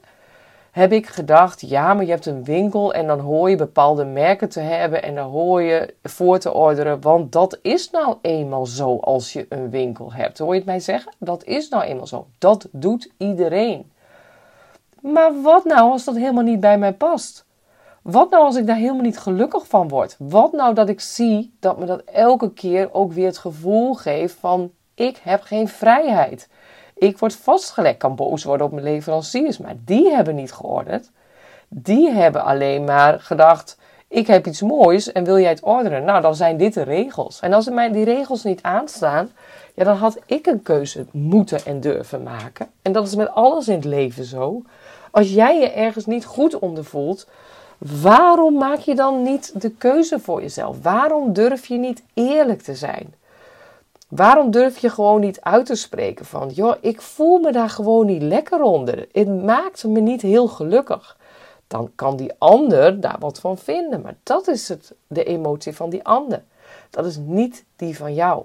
Heb 0.70 0.92
ik 0.92 1.06
gedacht, 1.06 1.60
ja, 1.60 1.94
maar 1.94 2.04
je 2.04 2.10
hebt 2.10 2.26
een 2.26 2.44
winkel 2.44 2.94
en 2.94 3.06
dan 3.06 3.20
hoor 3.20 3.50
je 3.50 3.56
bepaalde 3.56 4.04
merken 4.04 4.48
te 4.48 4.60
hebben 4.60 5.02
en 5.02 5.14
dan 5.14 5.30
hoor 5.30 5.62
je 5.62 5.94
voor 6.02 6.38
te 6.38 6.52
orderen. 6.52 7.00
Want 7.00 7.32
dat 7.32 7.58
is 7.62 7.90
nou 7.90 8.16
eenmaal 8.20 8.66
zo 8.66 8.98
als 8.98 9.32
je 9.32 9.46
een 9.48 9.70
winkel 9.70 10.12
hebt. 10.12 10.38
Hoor 10.38 10.52
je 10.52 10.58
het 10.58 10.68
mij 10.68 10.80
zeggen? 10.80 11.12
Dat 11.18 11.44
is 11.44 11.68
nou 11.68 11.82
eenmaal 11.82 12.06
zo. 12.06 12.26
Dat 12.38 12.68
doet 12.70 13.10
iedereen. 13.16 13.90
Maar 15.00 15.42
wat 15.42 15.64
nou 15.64 15.90
als 15.90 16.04
dat 16.04 16.16
helemaal 16.16 16.44
niet 16.44 16.60
bij 16.60 16.78
mij 16.78 16.92
past? 16.92 17.46
Wat 18.02 18.30
nou 18.30 18.44
als 18.44 18.56
ik 18.56 18.66
daar 18.66 18.76
helemaal 18.76 19.02
niet 19.02 19.18
gelukkig 19.18 19.66
van 19.66 19.88
word? 19.88 20.16
Wat 20.18 20.52
nou 20.52 20.74
dat 20.74 20.88
ik 20.88 21.00
zie 21.00 21.56
dat 21.60 21.78
me 21.78 21.86
dat 21.86 22.02
elke 22.04 22.52
keer 22.52 22.92
ook 22.92 23.12
weer 23.12 23.26
het 23.26 23.38
gevoel 23.38 23.94
geeft 23.94 24.34
van 24.34 24.70
ik 24.94 25.20
heb 25.22 25.42
geen 25.42 25.68
vrijheid. 25.68 26.48
Ik 26.98 27.18
word 27.18 27.34
vastgelegd, 27.36 27.96
kan 27.96 28.14
boos 28.14 28.44
worden 28.44 28.66
op 28.66 28.72
mijn 28.72 28.84
leveranciers, 28.84 29.58
maar 29.58 29.74
die 29.84 30.10
hebben 30.10 30.34
niet 30.34 30.52
georderd. 30.52 31.10
Die 31.68 32.10
hebben 32.10 32.44
alleen 32.44 32.84
maar 32.84 33.20
gedacht, 33.20 33.78
ik 34.08 34.26
heb 34.26 34.46
iets 34.46 34.62
moois 34.62 35.12
en 35.12 35.24
wil 35.24 35.38
jij 35.38 35.50
het 35.50 35.62
orderen? 35.62 36.04
Nou, 36.04 36.22
dan 36.22 36.34
zijn 36.34 36.56
dit 36.56 36.74
de 36.74 36.82
regels. 36.82 37.40
En 37.40 37.52
als 37.52 37.68
mij 37.68 37.92
die 37.92 38.04
regels 38.04 38.44
niet 38.44 38.62
aanstaan, 38.62 39.30
ja, 39.74 39.84
dan 39.84 39.96
had 39.96 40.18
ik 40.26 40.46
een 40.46 40.62
keuze 40.62 41.06
moeten 41.10 41.64
en 41.64 41.80
durven 41.80 42.22
maken. 42.22 42.66
En 42.82 42.92
dat 42.92 43.06
is 43.06 43.14
met 43.14 43.30
alles 43.30 43.68
in 43.68 43.74
het 43.74 43.84
leven 43.84 44.24
zo. 44.24 44.62
Als 45.10 45.30
jij 45.30 45.60
je 45.60 45.70
ergens 45.70 46.06
niet 46.06 46.24
goed 46.24 46.58
onder 46.58 46.84
voelt, 46.84 47.26
waarom 47.78 48.54
maak 48.54 48.78
je 48.78 48.94
dan 48.94 49.22
niet 49.22 49.60
de 49.60 49.70
keuze 49.70 50.18
voor 50.18 50.40
jezelf? 50.40 50.82
Waarom 50.82 51.32
durf 51.32 51.66
je 51.66 51.78
niet 51.78 52.02
eerlijk 52.14 52.62
te 52.62 52.74
zijn? 52.74 53.14
Waarom 54.08 54.50
durf 54.50 54.78
je 54.78 54.90
gewoon 54.90 55.20
niet 55.20 55.40
uit 55.40 55.66
te 55.66 55.74
spreken 55.74 56.24
van, 56.24 56.48
joh, 56.48 56.76
ik 56.80 57.00
voel 57.00 57.38
me 57.38 57.52
daar 57.52 57.70
gewoon 57.70 58.06
niet 58.06 58.22
lekker 58.22 58.62
onder. 58.62 59.08
Het 59.12 59.42
maakt 59.44 59.84
me 59.84 60.00
niet 60.00 60.22
heel 60.22 60.48
gelukkig. 60.48 61.16
Dan 61.66 61.90
kan 61.94 62.16
die 62.16 62.32
ander 62.38 63.00
daar 63.00 63.16
wat 63.18 63.40
van 63.40 63.58
vinden, 63.58 64.00
maar 64.00 64.16
dat 64.22 64.48
is 64.48 64.68
het, 64.68 64.94
de 65.06 65.24
emotie 65.24 65.76
van 65.76 65.90
die 65.90 66.04
ander. 66.04 66.42
Dat 66.90 67.06
is 67.06 67.16
niet 67.16 67.64
die 67.76 67.96
van 67.96 68.14
jou. 68.14 68.44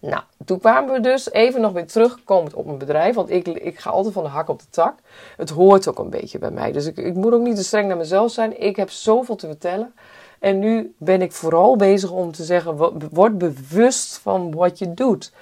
Nou, 0.00 0.22
toen 0.44 0.58
kwamen 0.58 0.92
we 0.92 1.00
dus 1.00 1.30
even 1.30 1.60
nog 1.60 1.72
weer 1.72 1.86
terugkomend 1.86 2.54
op 2.54 2.66
mijn 2.66 2.78
bedrijf. 2.78 3.14
Want 3.14 3.30
ik, 3.30 3.48
ik 3.48 3.78
ga 3.78 3.90
altijd 3.90 4.14
van 4.14 4.22
de 4.22 4.28
hak 4.28 4.48
op 4.48 4.58
de 4.58 4.66
tak. 4.70 4.94
Het 5.36 5.50
hoort 5.50 5.88
ook 5.88 5.98
een 5.98 6.10
beetje 6.10 6.38
bij 6.38 6.50
mij. 6.50 6.72
Dus 6.72 6.86
ik, 6.86 6.96
ik 6.96 7.14
moet 7.14 7.32
ook 7.32 7.42
niet 7.42 7.56
te 7.56 7.64
streng 7.64 7.88
naar 7.88 7.96
mezelf 7.96 8.30
zijn. 8.30 8.60
Ik 8.62 8.76
heb 8.76 8.90
zoveel 8.90 9.36
te 9.36 9.46
vertellen. 9.46 9.94
En 10.40 10.58
nu 10.58 10.94
ben 10.98 11.22
ik 11.22 11.32
vooral 11.32 11.76
bezig 11.76 12.10
om 12.10 12.32
te 12.32 12.44
zeggen: 12.44 12.76
word 13.10 13.38
bewust 13.38 14.18
van 14.18 14.54
wat 14.54 14.78
je 14.78 14.94
doet. 14.94 15.32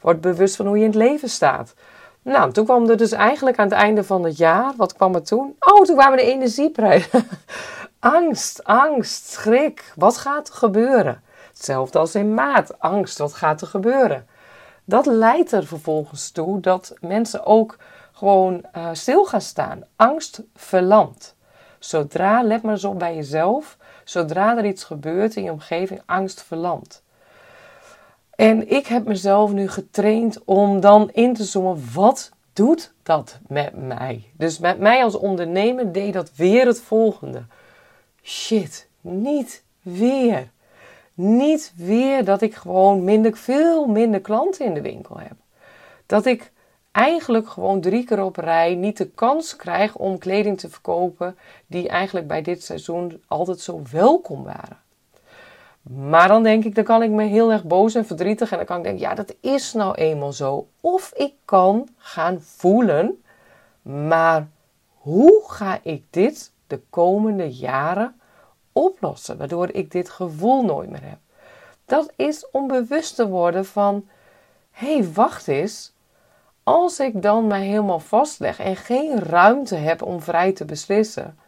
Word 0.00 0.20
bewust 0.20 0.56
van 0.56 0.66
hoe 0.66 0.76
je 0.76 0.84
in 0.84 0.90
het 0.90 0.98
leven 0.98 1.28
staat. 1.28 1.74
Nou, 2.22 2.52
toen 2.52 2.64
kwam 2.64 2.88
er 2.88 2.96
dus 2.96 3.12
eigenlijk 3.12 3.58
aan 3.58 3.68
het 3.68 3.74
einde 3.74 4.04
van 4.04 4.24
het 4.24 4.36
jaar, 4.36 4.72
wat 4.76 4.94
kwam 4.94 5.14
er 5.14 5.22
toen? 5.22 5.56
Oh, 5.60 5.82
toen 5.82 5.96
kwamen 5.96 6.18
de 6.18 6.24
energieprijzen. 6.24 7.28
angst, 7.98 8.64
angst, 8.64 9.28
schrik. 9.28 9.92
Wat 9.96 10.16
gaat 10.16 10.48
er 10.48 10.54
gebeuren? 10.54 11.22
Hetzelfde 11.48 11.98
als 11.98 12.14
in 12.14 12.34
maart. 12.34 12.78
Angst, 12.78 13.18
wat 13.18 13.34
gaat 13.34 13.60
er 13.60 13.66
gebeuren? 13.66 14.26
Dat 14.84 15.06
leidt 15.06 15.52
er 15.52 15.66
vervolgens 15.66 16.30
toe 16.30 16.60
dat 16.60 16.94
mensen 17.00 17.46
ook 17.46 17.76
gewoon 18.12 18.64
uh, 18.76 18.88
stil 18.92 19.24
gaan 19.24 19.40
staan. 19.40 19.84
Angst 19.96 20.42
verlamt. 20.54 21.34
Zodra, 21.78 22.42
let 22.42 22.62
maar 22.62 22.72
eens 22.72 22.84
op 22.84 22.98
bij 22.98 23.14
jezelf, 23.14 23.76
zodra 24.04 24.56
er 24.56 24.64
iets 24.64 24.84
gebeurt 24.84 25.36
in 25.36 25.42
je 25.42 25.50
omgeving, 25.52 26.02
angst 26.06 26.42
verlamt. 26.42 27.02
En 28.34 28.70
ik 28.70 28.86
heb 28.86 29.06
mezelf 29.06 29.52
nu 29.52 29.68
getraind 29.68 30.44
om 30.44 30.80
dan 30.80 31.10
in 31.12 31.34
te 31.34 31.44
zoomen, 31.44 31.84
wat 31.94 32.30
doet 32.52 32.92
dat 33.02 33.38
met 33.46 33.86
mij? 33.86 34.24
Dus 34.36 34.58
met 34.58 34.78
mij 34.78 35.02
als 35.02 35.14
ondernemer 35.14 35.92
deed 35.92 36.12
dat 36.12 36.32
weer 36.36 36.66
het 36.66 36.80
volgende. 36.80 37.42
Shit, 38.22 38.88
niet 39.00 39.62
weer. 39.82 40.50
Niet 41.14 41.72
weer 41.76 42.24
dat 42.24 42.42
ik 42.42 42.54
gewoon 42.54 43.04
minder, 43.04 43.36
veel 43.36 43.86
minder 43.86 44.20
klanten 44.20 44.66
in 44.66 44.74
de 44.74 44.80
winkel 44.80 45.18
heb. 45.18 45.34
Dat 46.06 46.26
ik 46.26 46.52
eigenlijk 46.92 47.48
gewoon 47.48 47.80
drie 47.80 48.04
keer 48.04 48.22
op 48.22 48.36
rij 48.36 48.74
niet 48.74 48.96
de 48.96 49.08
kans 49.08 49.56
krijg 49.56 49.96
om 49.96 50.18
kleding 50.18 50.58
te 50.58 50.68
verkopen 50.68 51.36
die 51.66 51.88
eigenlijk 51.88 52.26
bij 52.26 52.42
dit 52.42 52.64
seizoen 52.64 53.22
altijd 53.26 53.60
zo 53.60 53.82
welkom 53.90 54.44
waren. 54.44 54.80
Maar 55.82 56.28
dan 56.28 56.42
denk 56.42 56.64
ik, 56.64 56.74
dan 56.74 56.84
kan 56.84 57.02
ik 57.02 57.10
me 57.10 57.24
heel 57.24 57.52
erg 57.52 57.64
boos 57.64 57.94
en 57.94 58.06
verdrietig 58.06 58.50
en 58.50 58.56
dan 58.56 58.66
kan 58.66 58.76
ik 58.76 58.82
denken, 58.82 59.02
ja, 59.02 59.14
dat 59.14 59.34
is 59.40 59.72
nou 59.72 59.94
eenmaal 59.94 60.32
zo. 60.32 60.68
Of 60.80 61.12
ik 61.16 61.32
kan 61.44 61.88
gaan 61.96 62.40
voelen, 62.40 63.22
maar 63.82 64.48
hoe 64.94 65.42
ga 65.46 65.78
ik 65.82 66.04
dit 66.10 66.52
de 66.66 66.80
komende 66.90 67.50
jaren 67.50 68.20
oplossen, 68.72 69.38
waardoor 69.38 69.70
ik 69.72 69.90
dit 69.90 70.08
gevoel 70.08 70.64
nooit 70.64 70.90
meer 70.90 71.02
heb? 71.04 71.18
Dat 71.84 72.12
is 72.16 72.50
om 72.50 72.66
bewust 72.66 73.16
te 73.16 73.28
worden 73.28 73.64
van, 73.64 74.08
hé, 74.70 74.94
hey, 74.94 75.12
wacht 75.12 75.48
eens. 75.48 75.91
Als 76.64 77.00
ik 77.00 77.22
dan 77.22 77.46
mij 77.46 77.66
helemaal 77.66 78.00
vastleg 78.00 78.58
en 78.58 78.76
geen 78.76 79.18
ruimte 79.18 79.74
heb 79.74 80.02
om 80.02 80.20
vrij 80.20 80.52
te 80.52 80.64
beslissen, 80.64 81.38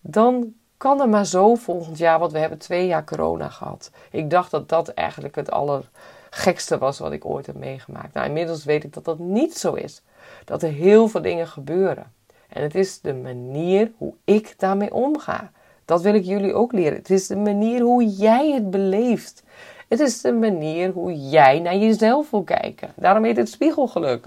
dan 0.00 0.52
kan 0.76 1.00
er 1.00 1.08
maar 1.08 1.26
zo 1.26 1.54
volgend 1.54 1.98
jaar, 1.98 2.18
want 2.18 2.32
we 2.32 2.38
hebben 2.38 2.58
twee 2.58 2.86
jaar 2.86 3.04
corona 3.04 3.48
gehad. 3.48 3.90
Ik 4.10 4.30
dacht 4.30 4.50
dat 4.50 4.68
dat 4.68 4.88
eigenlijk 4.88 5.34
het 5.34 5.50
allergekste 5.50 6.78
was 6.78 6.98
wat 6.98 7.12
ik 7.12 7.24
ooit 7.24 7.46
heb 7.46 7.56
meegemaakt. 7.56 8.14
Nou, 8.14 8.26
inmiddels 8.26 8.64
weet 8.64 8.84
ik 8.84 8.92
dat 8.92 9.04
dat 9.04 9.18
niet 9.18 9.58
zo 9.58 9.74
is. 9.74 10.02
Dat 10.44 10.62
er 10.62 10.70
heel 10.70 11.08
veel 11.08 11.22
dingen 11.22 11.46
gebeuren. 11.46 12.12
En 12.48 12.62
het 12.62 12.74
is 12.74 13.00
de 13.00 13.14
manier 13.14 13.90
hoe 13.96 14.14
ik 14.24 14.54
daarmee 14.58 14.94
omga. 14.94 15.50
Dat 15.84 16.02
wil 16.02 16.14
ik 16.14 16.24
jullie 16.24 16.54
ook 16.54 16.72
leren. 16.72 16.98
Het 16.98 17.10
is 17.10 17.26
de 17.26 17.36
manier 17.36 17.80
hoe 17.80 18.06
jij 18.06 18.50
het 18.50 18.70
beleeft. 18.70 19.42
Het 19.88 20.00
is 20.00 20.20
de 20.20 20.32
manier 20.32 20.90
hoe 20.90 21.28
jij 21.28 21.58
naar 21.58 21.76
jezelf 21.76 22.30
wil 22.30 22.42
kijken. 22.42 22.92
Daarom 22.94 23.24
heet 23.24 23.36
het 23.36 23.48
spiegelgeluk. 23.48 24.26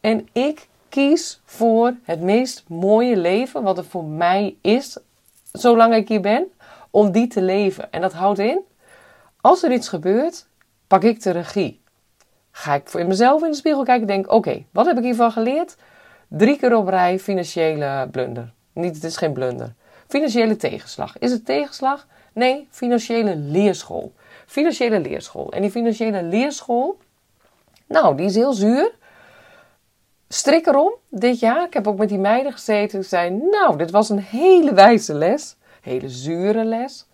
En 0.00 0.28
ik 0.32 0.68
kies 0.88 1.40
voor 1.44 1.94
het 2.02 2.20
meest 2.20 2.64
mooie 2.68 3.16
leven 3.16 3.62
wat 3.62 3.78
er 3.78 3.84
voor 3.84 4.04
mij 4.04 4.56
is 4.60 4.98
zolang 5.52 5.94
ik 5.94 6.08
hier 6.08 6.20
ben, 6.20 6.46
om 6.90 7.12
die 7.12 7.26
te 7.26 7.42
leven. 7.42 7.92
En 7.92 8.00
dat 8.00 8.12
houdt 8.12 8.38
in, 8.38 8.60
als 9.40 9.62
er 9.62 9.72
iets 9.72 9.88
gebeurt, 9.88 10.46
pak 10.86 11.02
ik 11.02 11.22
de 11.22 11.30
regie. 11.30 11.80
Ga 12.50 12.74
ik 12.74 12.88
voor 12.88 13.06
mezelf 13.06 13.42
in 13.42 13.50
de 13.50 13.56
spiegel 13.56 13.84
kijken 13.84 14.08
en 14.08 14.14
denk, 14.14 14.32
oké, 14.32 14.64
wat 14.70 14.86
heb 14.86 14.96
ik 14.96 15.04
hiervan 15.04 15.32
geleerd? 15.32 15.76
Drie 16.28 16.58
keer 16.58 16.76
op 16.76 16.88
rij 16.88 17.18
financiële 17.18 18.08
blunder. 18.10 18.52
Niet, 18.72 18.94
het 18.94 19.04
is 19.04 19.16
geen 19.16 19.32
blunder. 19.32 19.74
Financiële 20.06 20.56
tegenslag. 20.56 21.18
Is 21.18 21.30
het 21.30 21.44
tegenslag? 21.44 22.06
Nee, 22.32 22.68
financiële 22.70 23.36
leerschool. 23.36 24.12
Financiële 24.46 25.00
leerschool. 25.00 25.52
En 25.52 25.62
die 25.62 25.70
financiële 25.70 26.22
leerschool, 26.22 26.98
nou, 27.86 28.16
die 28.16 28.26
is 28.26 28.34
heel 28.34 28.52
zuur 28.52 28.92
strik 30.28 30.66
erom 30.66 30.92
dit 31.08 31.38
jaar. 31.38 31.64
Ik 31.64 31.74
heb 31.74 31.86
ook 31.86 31.98
met 31.98 32.08
die 32.08 32.18
meiden 32.18 32.52
gezeten. 32.52 33.02
Ze 33.02 33.08
zei, 33.08 33.30
nou, 33.30 33.76
dit 33.76 33.90
was 33.90 34.08
een 34.08 34.18
hele 34.18 34.74
wijze 34.74 35.14
les. 35.14 35.56
Hele 35.80 36.08
zure 36.08 36.64
les. 36.64 37.06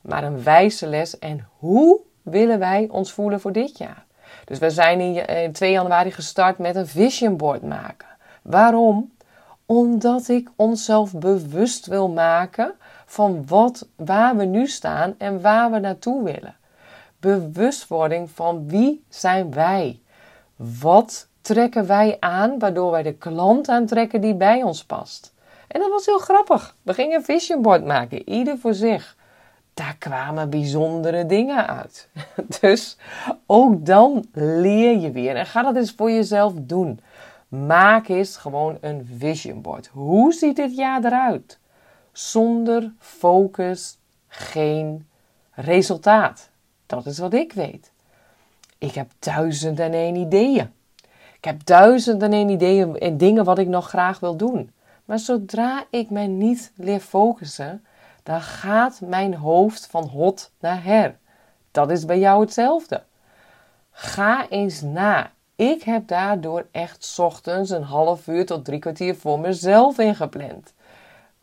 Maar 0.00 0.24
een 0.24 0.42
wijze 0.42 0.86
les. 0.86 1.18
En 1.18 1.48
hoe 1.58 2.00
willen 2.22 2.58
wij 2.58 2.88
ons 2.90 3.12
voelen 3.12 3.40
voor 3.40 3.52
dit 3.52 3.78
jaar? 3.78 4.04
Dus 4.44 4.58
we 4.58 4.70
zijn 4.70 5.00
in 5.00 5.52
2 5.52 5.70
januari 5.70 6.10
gestart 6.10 6.58
met 6.58 6.76
een 6.76 6.86
vision 6.86 7.36
board 7.36 7.62
maken. 7.62 8.08
Waarom? 8.42 9.12
Omdat 9.66 10.28
ik 10.28 10.50
onszelf 10.56 11.14
bewust 11.14 11.86
wil 11.86 12.08
maken 12.08 12.74
van 13.06 13.46
wat, 13.46 13.86
waar 13.96 14.36
we 14.36 14.44
nu 14.44 14.66
staan 14.66 15.14
en 15.18 15.40
waar 15.40 15.70
we 15.70 15.78
naartoe 15.78 16.24
willen. 16.24 16.56
Bewustwording 17.20 18.30
van 18.30 18.68
wie 18.68 19.04
zijn 19.08 19.52
wij? 19.52 20.00
Wat 20.56 21.28
trekken 21.42 21.86
wij 21.86 22.16
aan, 22.20 22.58
waardoor 22.58 22.90
wij 22.90 23.02
de 23.02 23.14
klant 23.14 23.68
aantrekken 23.68 24.20
die 24.20 24.34
bij 24.34 24.62
ons 24.62 24.84
past. 24.84 25.32
En 25.68 25.80
dat 25.80 25.90
was 25.90 26.06
heel 26.06 26.18
grappig. 26.18 26.76
We 26.82 26.94
gingen 26.94 27.16
een 27.16 27.24
vision 27.24 27.62
board 27.62 27.84
maken, 27.84 28.28
ieder 28.28 28.58
voor 28.58 28.74
zich. 28.74 29.16
Daar 29.74 29.96
kwamen 29.98 30.50
bijzondere 30.50 31.26
dingen 31.26 31.66
uit. 31.66 32.08
Dus 32.60 32.96
ook 33.46 33.86
dan 33.86 34.26
leer 34.32 34.98
je 34.98 35.10
weer. 35.10 35.36
En 35.36 35.46
ga 35.46 35.62
dat 35.62 35.76
eens 35.76 35.92
voor 35.96 36.10
jezelf 36.10 36.52
doen. 36.56 37.00
Maak 37.48 38.08
eens 38.08 38.36
gewoon 38.36 38.78
een 38.80 39.08
vision 39.18 39.62
board. 39.62 39.86
Hoe 39.86 40.32
ziet 40.32 40.56
dit 40.56 40.76
jaar 40.76 41.04
eruit? 41.04 41.58
Zonder 42.12 42.92
focus 42.98 43.98
geen 44.28 45.06
resultaat. 45.50 46.50
Dat 46.86 47.06
is 47.06 47.18
wat 47.18 47.34
ik 47.34 47.52
weet. 47.52 47.92
Ik 48.78 48.94
heb 48.94 49.10
duizend 49.18 49.80
en 49.80 49.92
één 49.92 50.16
ideeën. 50.16 50.72
Ik 51.42 51.48
heb 51.48 51.66
duizenden 51.66 52.32
en 52.32 52.48
ideeën 52.48 52.98
en 52.98 53.16
dingen 53.16 53.44
wat 53.44 53.58
ik 53.58 53.68
nog 53.68 53.88
graag 53.88 54.20
wil 54.20 54.36
doen. 54.36 54.70
Maar 55.04 55.18
zodra 55.18 55.84
ik 55.90 56.10
mij 56.10 56.26
niet 56.26 56.72
leer 56.76 57.00
focussen, 57.00 57.84
dan 58.22 58.40
gaat 58.40 59.00
mijn 59.00 59.34
hoofd 59.34 59.86
van 59.86 60.06
hot 60.06 60.50
naar 60.60 60.84
her. 60.84 61.16
Dat 61.70 61.90
is 61.90 62.04
bij 62.04 62.18
jou 62.18 62.40
hetzelfde. 62.40 63.02
Ga 63.90 64.48
eens 64.48 64.80
na. 64.80 65.30
Ik 65.56 65.82
heb 65.82 66.08
daardoor 66.08 66.66
echt 66.70 67.16
ochtends 67.18 67.70
een 67.70 67.82
half 67.82 68.26
uur 68.26 68.46
tot 68.46 68.64
drie 68.64 68.78
kwartier 68.78 69.16
voor 69.16 69.40
mezelf 69.40 69.98
ingepland. 69.98 70.72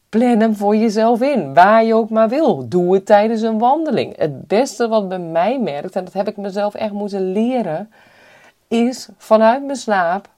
Plan 0.09 0.39
hem 0.39 0.55
voor 0.55 0.75
jezelf 0.75 1.21
in, 1.21 1.53
waar 1.53 1.83
je 1.83 1.93
ook 1.93 2.09
maar 2.09 2.29
wil. 2.29 2.67
Doe 2.67 2.93
het 2.93 3.05
tijdens 3.05 3.41
een 3.41 3.59
wandeling. 3.59 4.17
Het 4.17 4.47
beste 4.47 4.87
wat 4.87 5.09
bij 5.09 5.19
mij 5.19 5.59
merkt, 5.59 5.95
en 5.95 6.03
dat 6.03 6.13
heb 6.13 6.27
ik 6.27 6.37
mezelf 6.37 6.73
echt 6.73 6.93
moeten 6.93 7.31
leren, 7.31 7.89
is 8.69 9.09
vanuit 9.17 9.63
mijn 9.63 9.77
slaap 9.77 10.29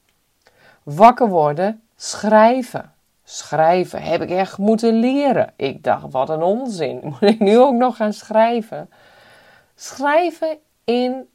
wakker 0.84 1.28
worden, 1.28 1.82
schrijven. 1.96 2.94
Schrijven 3.24 4.02
heb 4.02 4.22
ik 4.22 4.30
echt 4.30 4.58
moeten 4.58 4.94
leren. 4.94 5.54
Ik 5.56 5.84
dacht, 5.84 6.12
wat 6.12 6.30
een 6.30 6.42
onzin. 6.42 7.00
Moet 7.04 7.22
ik 7.22 7.40
nu 7.40 7.60
ook 7.60 7.74
nog 7.74 7.96
gaan 7.96 8.14
schrijven? 8.14 8.90
Schrijven 9.76 10.58
in 10.84 11.30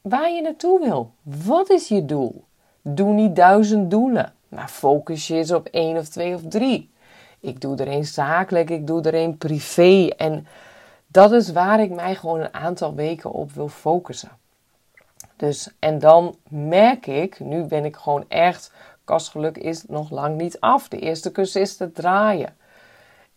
waar 0.00 0.30
je 0.30 0.42
naartoe 0.42 0.80
wil. 0.80 1.10
Wat 1.22 1.70
is 1.70 1.88
je 1.88 2.04
doel? 2.04 2.44
Doe 2.82 3.12
niet 3.12 3.36
duizend 3.36 3.90
doelen, 3.90 4.32
maar 4.48 4.68
focus 4.68 5.26
je 5.26 5.34
eens 5.34 5.52
op 5.52 5.66
één 5.66 5.96
of 5.96 6.08
twee 6.08 6.34
of 6.34 6.42
drie. 6.48 6.90
Ik 7.40 7.60
doe 7.60 7.76
er 7.76 7.88
één 7.88 8.04
zakelijk, 8.04 8.70
ik 8.70 8.86
doe 8.86 9.02
er 9.02 9.14
één 9.14 9.38
privé. 9.38 10.08
En 10.16 10.46
dat 11.06 11.32
is 11.32 11.52
waar 11.52 11.80
ik 11.80 11.90
mij 11.90 12.14
gewoon 12.14 12.40
een 12.40 12.54
aantal 12.54 12.94
weken 12.94 13.32
op 13.32 13.52
wil 13.52 13.68
focussen. 13.68 14.39
Dus, 15.40 15.68
en 15.78 15.98
dan 15.98 16.36
merk 16.48 17.06
ik, 17.06 17.40
nu 17.40 17.62
ben 17.62 17.84
ik 17.84 17.96
gewoon 17.96 18.24
echt, 18.28 18.72
kastgeluk 19.04 19.56
is 19.56 19.84
nog 19.86 20.10
lang 20.10 20.36
niet 20.36 20.60
af. 20.60 20.88
De 20.88 20.98
eerste 20.98 21.32
kus 21.32 21.56
is 21.56 21.76
te 21.76 21.92
draaien. 21.92 22.56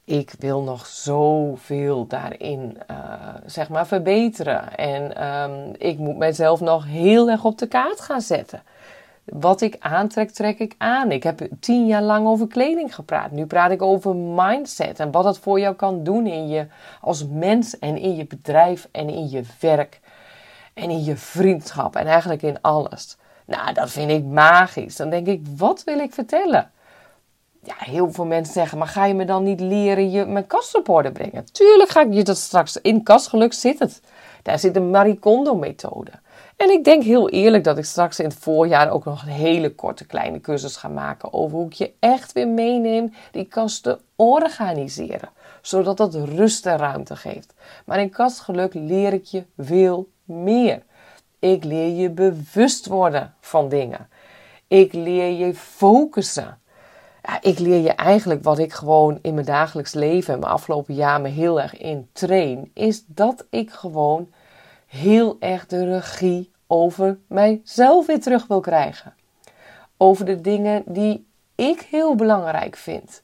Ik 0.03 0.33
wil 0.39 0.61
nog 0.61 0.85
zoveel 0.85 2.07
daarin, 2.07 2.77
uh, 2.91 2.97
zeg 3.45 3.69
maar, 3.69 3.87
verbeteren. 3.87 4.77
En 4.77 5.27
um, 5.27 5.73
ik 5.77 5.97
moet 5.97 6.17
mezelf 6.17 6.59
nog 6.59 6.85
heel 6.85 7.29
erg 7.29 7.43
op 7.43 7.57
de 7.57 7.67
kaart 7.67 7.99
gaan 7.99 8.21
zetten. 8.21 8.63
Wat 9.23 9.61
ik 9.61 9.75
aantrek, 9.79 10.31
trek 10.31 10.59
ik 10.59 10.75
aan. 10.77 11.11
Ik 11.11 11.23
heb 11.23 11.47
tien 11.59 11.87
jaar 11.87 12.01
lang 12.01 12.27
over 12.27 12.47
kleding 12.47 12.95
gepraat. 12.95 13.31
Nu 13.31 13.45
praat 13.45 13.71
ik 13.71 13.81
over 13.81 14.15
mindset 14.15 14.99
en 14.99 15.11
wat 15.11 15.23
dat 15.23 15.39
voor 15.39 15.59
jou 15.59 15.75
kan 15.75 16.03
doen 16.03 16.27
in 16.27 16.47
je 16.47 16.67
als 17.01 17.27
mens 17.27 17.79
en 17.79 17.97
in 17.97 18.15
je 18.15 18.25
bedrijf 18.25 18.87
en 18.91 19.09
in 19.09 19.29
je 19.29 19.43
werk. 19.59 20.01
En 20.73 20.89
in 20.89 21.03
je 21.03 21.15
vriendschap 21.15 21.95
en 21.95 22.05
eigenlijk 22.05 22.41
in 22.41 22.61
alles. 22.61 23.17
Nou, 23.45 23.73
dat 23.73 23.89
vind 23.89 24.11
ik 24.11 24.23
magisch. 24.23 24.95
Dan 24.95 25.09
denk 25.09 25.27
ik, 25.27 25.41
wat 25.57 25.83
wil 25.83 25.99
ik 25.99 26.13
vertellen? 26.13 26.71
Ja, 27.63 27.75
heel 27.77 28.11
veel 28.11 28.25
mensen 28.25 28.53
zeggen, 28.53 28.77
maar 28.77 28.87
ga 28.87 29.05
je 29.05 29.13
me 29.13 29.25
dan 29.25 29.43
niet 29.43 29.59
leren 29.59 30.11
je 30.11 30.25
mijn 30.25 30.47
kast 30.47 30.75
op 30.75 30.89
orde 30.89 31.11
brengen? 31.11 31.45
Tuurlijk 31.51 31.89
ga 31.89 32.01
ik 32.01 32.13
je 32.13 32.23
dat 32.23 32.37
straks. 32.37 32.77
In 32.81 33.03
kastgeluk 33.03 33.53
zit 33.53 33.79
het. 33.79 34.01
Daar 34.41 34.59
zit 34.59 34.73
de 34.73 34.79
Marie 34.79 35.19
Kondo 35.19 35.55
methode. 35.55 36.11
En 36.57 36.69
ik 36.69 36.83
denk 36.83 37.03
heel 37.03 37.29
eerlijk 37.29 37.63
dat 37.63 37.77
ik 37.77 37.85
straks 37.85 38.19
in 38.19 38.25
het 38.25 38.33
voorjaar 38.33 38.91
ook 38.91 39.05
nog 39.05 39.21
een 39.21 39.29
hele 39.29 39.75
korte 39.75 40.05
kleine 40.05 40.41
cursus 40.41 40.75
ga 40.75 40.87
maken 40.87 41.33
over 41.33 41.57
hoe 41.57 41.65
ik 41.65 41.73
je 41.73 41.91
echt 41.99 42.31
weer 42.31 42.47
meeneem 42.47 43.13
die 43.31 43.45
kast 43.45 43.83
te 43.83 43.99
organiseren. 44.15 45.29
Zodat 45.61 45.97
dat 45.97 46.15
rust 46.15 46.65
en 46.65 46.77
ruimte 46.77 47.15
geeft. 47.15 47.53
Maar 47.85 47.99
in 47.99 48.09
kastgeluk 48.09 48.73
leer 48.73 49.13
ik 49.13 49.25
je 49.25 49.43
veel 49.57 50.09
meer. 50.23 50.83
Ik 51.39 51.63
leer 51.63 51.95
je 51.95 52.09
bewust 52.09 52.85
worden 52.85 53.33
van 53.39 53.69
dingen. 53.69 54.09
Ik 54.67 54.93
leer 54.93 55.45
je 55.45 55.53
focussen. 55.53 56.57
Ik 57.41 57.59
leer 57.59 57.81
je 57.81 57.91
eigenlijk 57.91 58.43
wat 58.43 58.59
ik 58.59 58.73
gewoon 58.73 59.19
in 59.21 59.33
mijn 59.33 59.45
dagelijks 59.45 59.93
leven 59.93 60.33
en 60.33 60.39
mijn 60.39 60.51
afgelopen 60.51 60.93
jaar 60.93 61.21
me 61.21 61.27
heel 61.27 61.61
erg 61.61 61.77
in 61.77 62.09
train, 62.11 62.71
is 62.73 63.03
dat 63.07 63.45
ik 63.49 63.71
gewoon 63.71 64.29
heel 64.87 65.37
erg 65.39 65.65
de 65.65 65.85
regie 65.85 66.51
over 66.67 67.19
mijzelf 67.27 68.05
weer 68.05 68.21
terug 68.21 68.47
wil 68.47 68.59
krijgen. 68.59 69.13
Over 69.97 70.25
de 70.25 70.41
dingen 70.41 70.83
die 70.85 71.27
ik 71.55 71.81
heel 71.81 72.15
belangrijk 72.15 72.75
vind. 72.75 73.23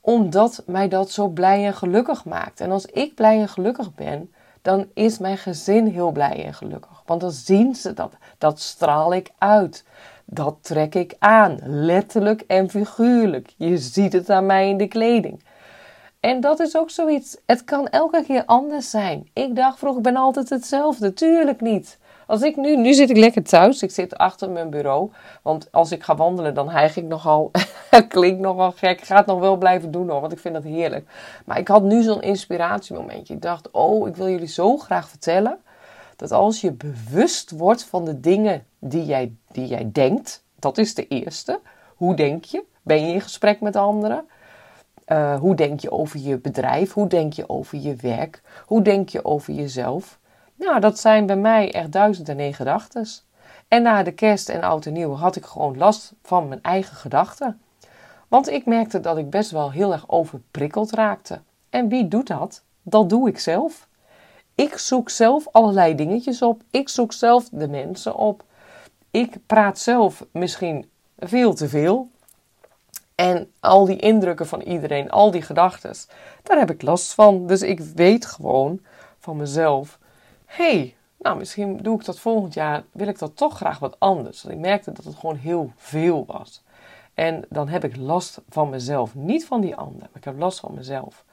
Omdat 0.00 0.62
mij 0.66 0.88
dat 0.88 1.10
zo 1.10 1.28
blij 1.28 1.66
en 1.66 1.74
gelukkig 1.74 2.24
maakt. 2.24 2.60
En 2.60 2.70
als 2.70 2.86
ik 2.86 3.14
blij 3.14 3.40
en 3.40 3.48
gelukkig 3.48 3.94
ben, 3.94 4.32
dan 4.62 4.86
is 4.94 5.18
mijn 5.18 5.38
gezin 5.38 5.86
heel 5.86 6.10
blij 6.10 6.44
en 6.44 6.54
gelukkig. 6.54 7.02
Want 7.06 7.20
dan 7.20 7.30
zien 7.30 7.74
ze 7.74 7.92
dat. 7.92 8.12
Dat 8.38 8.60
straal 8.60 9.14
ik 9.14 9.30
uit. 9.38 9.84
Dat 10.24 10.56
trek 10.60 10.94
ik 10.94 11.16
aan, 11.18 11.58
letterlijk 11.64 12.40
en 12.46 12.70
figuurlijk. 12.70 13.54
Je 13.56 13.78
ziet 13.78 14.12
het 14.12 14.30
aan 14.30 14.46
mij 14.46 14.68
in 14.68 14.76
de 14.76 14.88
kleding. 14.88 15.44
En 16.20 16.40
dat 16.40 16.60
is 16.60 16.76
ook 16.76 16.90
zoiets. 16.90 17.36
Het 17.46 17.64
kan 17.64 17.88
elke 17.88 18.22
keer 18.26 18.44
anders 18.44 18.90
zijn. 18.90 19.30
Ik 19.32 19.56
dacht 19.56 19.78
vroeger, 19.78 19.98
ik 19.98 20.04
ben 20.04 20.16
altijd 20.16 20.50
hetzelfde. 20.50 21.12
Tuurlijk 21.12 21.60
niet. 21.60 21.98
Als 22.32 22.42
ik 22.42 22.56
nu, 22.56 22.76
nu 22.76 22.92
zit 22.92 23.10
ik 23.10 23.16
lekker 23.16 23.42
thuis. 23.42 23.82
Ik 23.82 23.90
zit 23.90 24.16
achter 24.16 24.50
mijn 24.50 24.70
bureau. 24.70 25.10
Want 25.42 25.68
als 25.72 25.92
ik 25.92 26.02
ga 26.02 26.16
wandelen, 26.16 26.54
dan 26.54 26.70
hijg 26.70 26.96
ik 26.96 27.04
nogal. 27.04 27.50
het 27.90 28.06
klinkt 28.06 28.40
nogal 28.40 28.72
gek. 28.72 28.98
Ik 28.98 29.04
ga 29.04 29.16
het 29.16 29.26
nog 29.26 29.40
wel 29.40 29.56
blijven 29.56 29.90
doen 29.90 30.08
hoor, 30.08 30.20
want 30.20 30.32
ik 30.32 30.38
vind 30.38 30.54
dat 30.54 30.62
heerlijk. 30.62 31.08
Maar 31.44 31.58
ik 31.58 31.68
had 31.68 31.82
nu 31.82 32.02
zo'n 32.02 32.22
inspiratiemomentje. 32.22 33.34
Ik 33.34 33.42
dacht, 33.42 33.70
oh, 33.70 34.08
ik 34.08 34.16
wil 34.16 34.28
jullie 34.28 34.48
zo 34.48 34.76
graag 34.76 35.08
vertellen. 35.08 35.58
Dat 36.16 36.32
als 36.32 36.60
je 36.60 36.72
bewust 36.72 37.50
wordt 37.50 37.84
van 37.84 38.04
de 38.04 38.20
dingen 38.20 38.66
die 38.78 39.04
jij, 39.04 39.32
die 39.50 39.66
jij 39.66 39.88
denkt. 39.92 40.44
Dat 40.58 40.78
is 40.78 40.94
de 40.94 41.08
eerste. 41.08 41.60
Hoe 41.96 42.14
denk 42.14 42.44
je? 42.44 42.64
Ben 42.82 43.06
je 43.06 43.12
in 43.12 43.20
gesprek 43.20 43.60
met 43.60 43.76
anderen? 43.76 44.28
Uh, 45.06 45.38
hoe 45.38 45.54
denk 45.54 45.80
je 45.80 45.90
over 45.90 46.20
je 46.20 46.38
bedrijf? 46.38 46.92
Hoe 46.92 47.06
denk 47.06 47.32
je 47.32 47.48
over 47.48 47.78
je 47.78 47.94
werk? 47.94 48.42
Hoe 48.66 48.82
denk 48.82 49.08
je 49.08 49.24
over 49.24 49.52
jezelf? 49.52 50.20
Nou, 50.62 50.80
dat 50.80 50.98
zijn 50.98 51.26
bij 51.26 51.36
mij 51.36 51.72
echt 51.72 51.92
duizend 51.92 52.28
en 52.28 52.54
gedachten. 52.54 53.06
En 53.68 53.82
na 53.82 54.02
de 54.02 54.12
kerst 54.12 54.48
en 54.48 54.62
oud 54.62 54.86
en 54.86 54.92
nieuw 54.92 55.14
had 55.14 55.36
ik 55.36 55.44
gewoon 55.44 55.78
last 55.78 56.12
van 56.22 56.48
mijn 56.48 56.62
eigen 56.62 56.96
gedachten. 56.96 57.60
Want 58.28 58.48
ik 58.48 58.66
merkte 58.66 59.00
dat 59.00 59.16
ik 59.16 59.30
best 59.30 59.50
wel 59.50 59.70
heel 59.70 59.92
erg 59.92 60.08
overprikkeld 60.08 60.92
raakte. 60.92 61.40
En 61.70 61.88
wie 61.88 62.08
doet 62.08 62.26
dat? 62.26 62.62
Dat 62.82 63.08
doe 63.08 63.28
ik 63.28 63.38
zelf. 63.38 63.88
Ik 64.54 64.78
zoek 64.78 65.10
zelf 65.10 65.48
allerlei 65.50 65.94
dingetjes 65.94 66.42
op. 66.42 66.62
Ik 66.70 66.88
zoek 66.88 67.12
zelf 67.12 67.48
de 67.48 67.68
mensen 67.68 68.16
op. 68.16 68.44
Ik 69.10 69.36
praat 69.46 69.78
zelf 69.78 70.24
misschien 70.32 70.90
veel 71.18 71.54
te 71.54 71.68
veel. 71.68 72.08
En 73.14 73.52
al 73.60 73.84
die 73.84 73.96
indrukken 73.96 74.46
van 74.46 74.60
iedereen, 74.60 75.10
al 75.10 75.30
die 75.30 75.42
gedachten, 75.42 75.94
daar 76.42 76.58
heb 76.58 76.70
ik 76.70 76.82
last 76.82 77.14
van. 77.14 77.46
Dus 77.46 77.62
ik 77.62 77.80
weet 77.80 78.26
gewoon 78.26 78.80
van 79.18 79.36
mezelf: 79.36 80.00
hey, 80.52 80.94
nou 81.18 81.38
misschien 81.38 81.76
doe 81.76 81.98
ik 81.98 82.04
dat 82.04 82.18
volgend 82.18 82.54
jaar, 82.54 82.84
wil 82.92 83.08
ik 83.08 83.18
dat 83.18 83.36
toch 83.36 83.56
graag 83.56 83.78
wat 83.78 83.96
anders. 83.98 84.42
Want 84.42 84.54
ik 84.54 84.60
merkte 84.60 84.92
dat 84.92 85.04
het 85.04 85.14
gewoon 85.14 85.36
heel 85.36 85.72
veel 85.76 86.24
was. 86.26 86.62
En 87.14 87.44
dan 87.48 87.68
heb 87.68 87.84
ik 87.84 87.96
last 87.96 88.40
van 88.48 88.68
mezelf, 88.68 89.14
niet 89.14 89.46
van 89.46 89.60
die 89.60 89.76
ander, 89.76 90.00
maar 90.00 90.10
ik 90.14 90.24
heb 90.24 90.38
last 90.38 90.60
van 90.60 90.74
mezelf. 90.74 91.24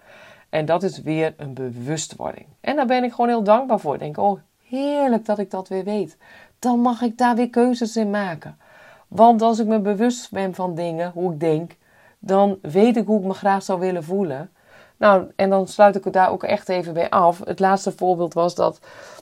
En 0.50 0.66
dat 0.66 0.84
is 0.84 1.02
weer 1.02 1.34
een 1.38 1.54
bewustwording. 1.54 2.46
En 2.62 2.76
daar 2.76 2.86
ben 2.86 3.04
ik 3.04 3.12
gewoon 3.12 3.30
heel 3.30 3.44
dankbaar 3.44 3.80
voor. 3.80 3.94
Ik 3.94 4.00
denk, 4.00 4.18
oh 4.18 4.40
heerlijk 4.68 5.26
dat 5.26 5.40
ik 5.40 5.52
dat 5.52 5.68
weer 5.68 5.84
weet. 5.84 6.18
Dan 6.60 6.80
mag 6.80 7.02
ik 7.02 7.18
daar 7.18 7.36
weer 7.36 7.50
keuzes 7.50 7.96
in 7.96 8.10
maken. 8.10 8.58
Want 9.08 9.42
als 9.42 9.60
ik 9.60 9.68
me 9.68 9.80
bewust 9.80 10.32
ben 10.32 10.56
van 10.56 10.76
dingen, 10.76 11.12
hoe 11.12 11.34
ik 11.34 11.40
denk, 11.40 11.76
dan 12.20 12.58
weet 12.62 12.98
ik 12.98 13.06
hoe 13.06 13.20
ik 13.20 13.26
me 13.26 13.34
graag 13.34 13.64
zou 13.64 13.80
willen 13.80 14.04
voelen. 14.04 14.52
Nou, 15.00 15.32
en 15.36 15.50
dan 15.50 15.68
sluit 15.68 15.96
ik 15.96 16.04
het 16.04 16.14
daar 16.14 16.32
ook 16.32 16.44
echt 16.44 16.70
even 16.70 16.94
bij 16.94 17.10
af. 17.10 17.42
Het 17.46 17.60
laatste 17.60 17.92
voorbeeld 17.92 18.34
was 18.34 18.56
dat, 18.56 18.80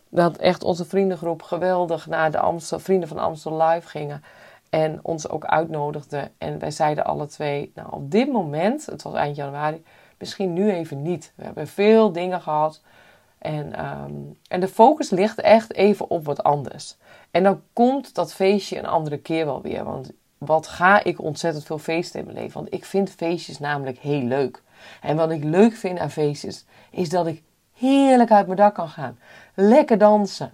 dat 0.09 0.37
echt 0.37 0.63
onze 0.63 0.85
vriendengroep 0.85 1.41
geweldig 1.41 2.07
naar 2.07 2.31
de 2.31 2.39
Amstel, 2.39 2.79
Vrienden 2.79 3.07
van 3.07 3.17
Amstel 3.17 3.61
live 3.61 3.87
gingen. 3.87 4.23
En 4.69 4.99
ons 5.01 5.29
ook 5.29 5.45
uitnodigden. 5.45 6.31
En 6.37 6.59
wij 6.59 6.71
zeiden 6.71 7.05
alle 7.05 7.25
twee, 7.25 7.71
nou 7.75 7.87
op 7.91 8.11
dit 8.11 8.31
moment, 8.31 8.85
het 8.85 9.01
was 9.01 9.13
eind 9.13 9.35
januari, 9.35 9.83
misschien 10.17 10.53
nu 10.53 10.71
even 10.71 11.01
niet. 11.01 11.31
We 11.35 11.43
hebben 11.43 11.67
veel 11.67 12.11
dingen 12.11 12.41
gehad. 12.41 12.81
En, 13.37 13.73
ehm, 13.73 14.13
en 14.47 14.59
de 14.59 14.67
focus 14.67 15.09
ligt 15.09 15.41
echt 15.41 15.73
even 15.73 16.09
op 16.09 16.25
wat 16.25 16.43
anders. 16.43 16.95
En 17.31 17.43
dan 17.43 17.61
komt 17.73 18.15
dat 18.15 18.33
feestje 18.33 18.77
een 18.77 18.85
andere 18.85 19.17
keer 19.17 19.45
wel 19.45 19.61
weer. 19.61 19.83
Want 19.83 20.11
wat 20.37 20.67
ga 20.67 21.03
ik 21.03 21.21
ontzettend 21.21 21.65
veel 21.65 21.77
feesten 21.77 22.19
in 22.19 22.25
mijn 22.25 22.37
leven. 22.37 22.53
Want 22.53 22.73
ik 22.73 22.85
vind 22.85 23.09
feestjes 23.09 23.59
namelijk 23.59 23.97
heel 23.97 24.21
leuk. 24.21 24.61
En 25.01 25.15
wat 25.15 25.31
ik 25.31 25.43
leuk 25.43 25.75
vind 25.75 25.99
aan 25.99 26.11
feestjes, 26.11 26.65
is 26.91 27.09
dat 27.09 27.27
ik 27.27 27.43
heerlijk 27.73 28.31
uit 28.31 28.45
mijn 28.45 28.57
dak 28.57 28.73
kan 28.73 28.89
gaan. 28.89 29.19
Lekker 29.53 29.97
dansen. 29.97 30.51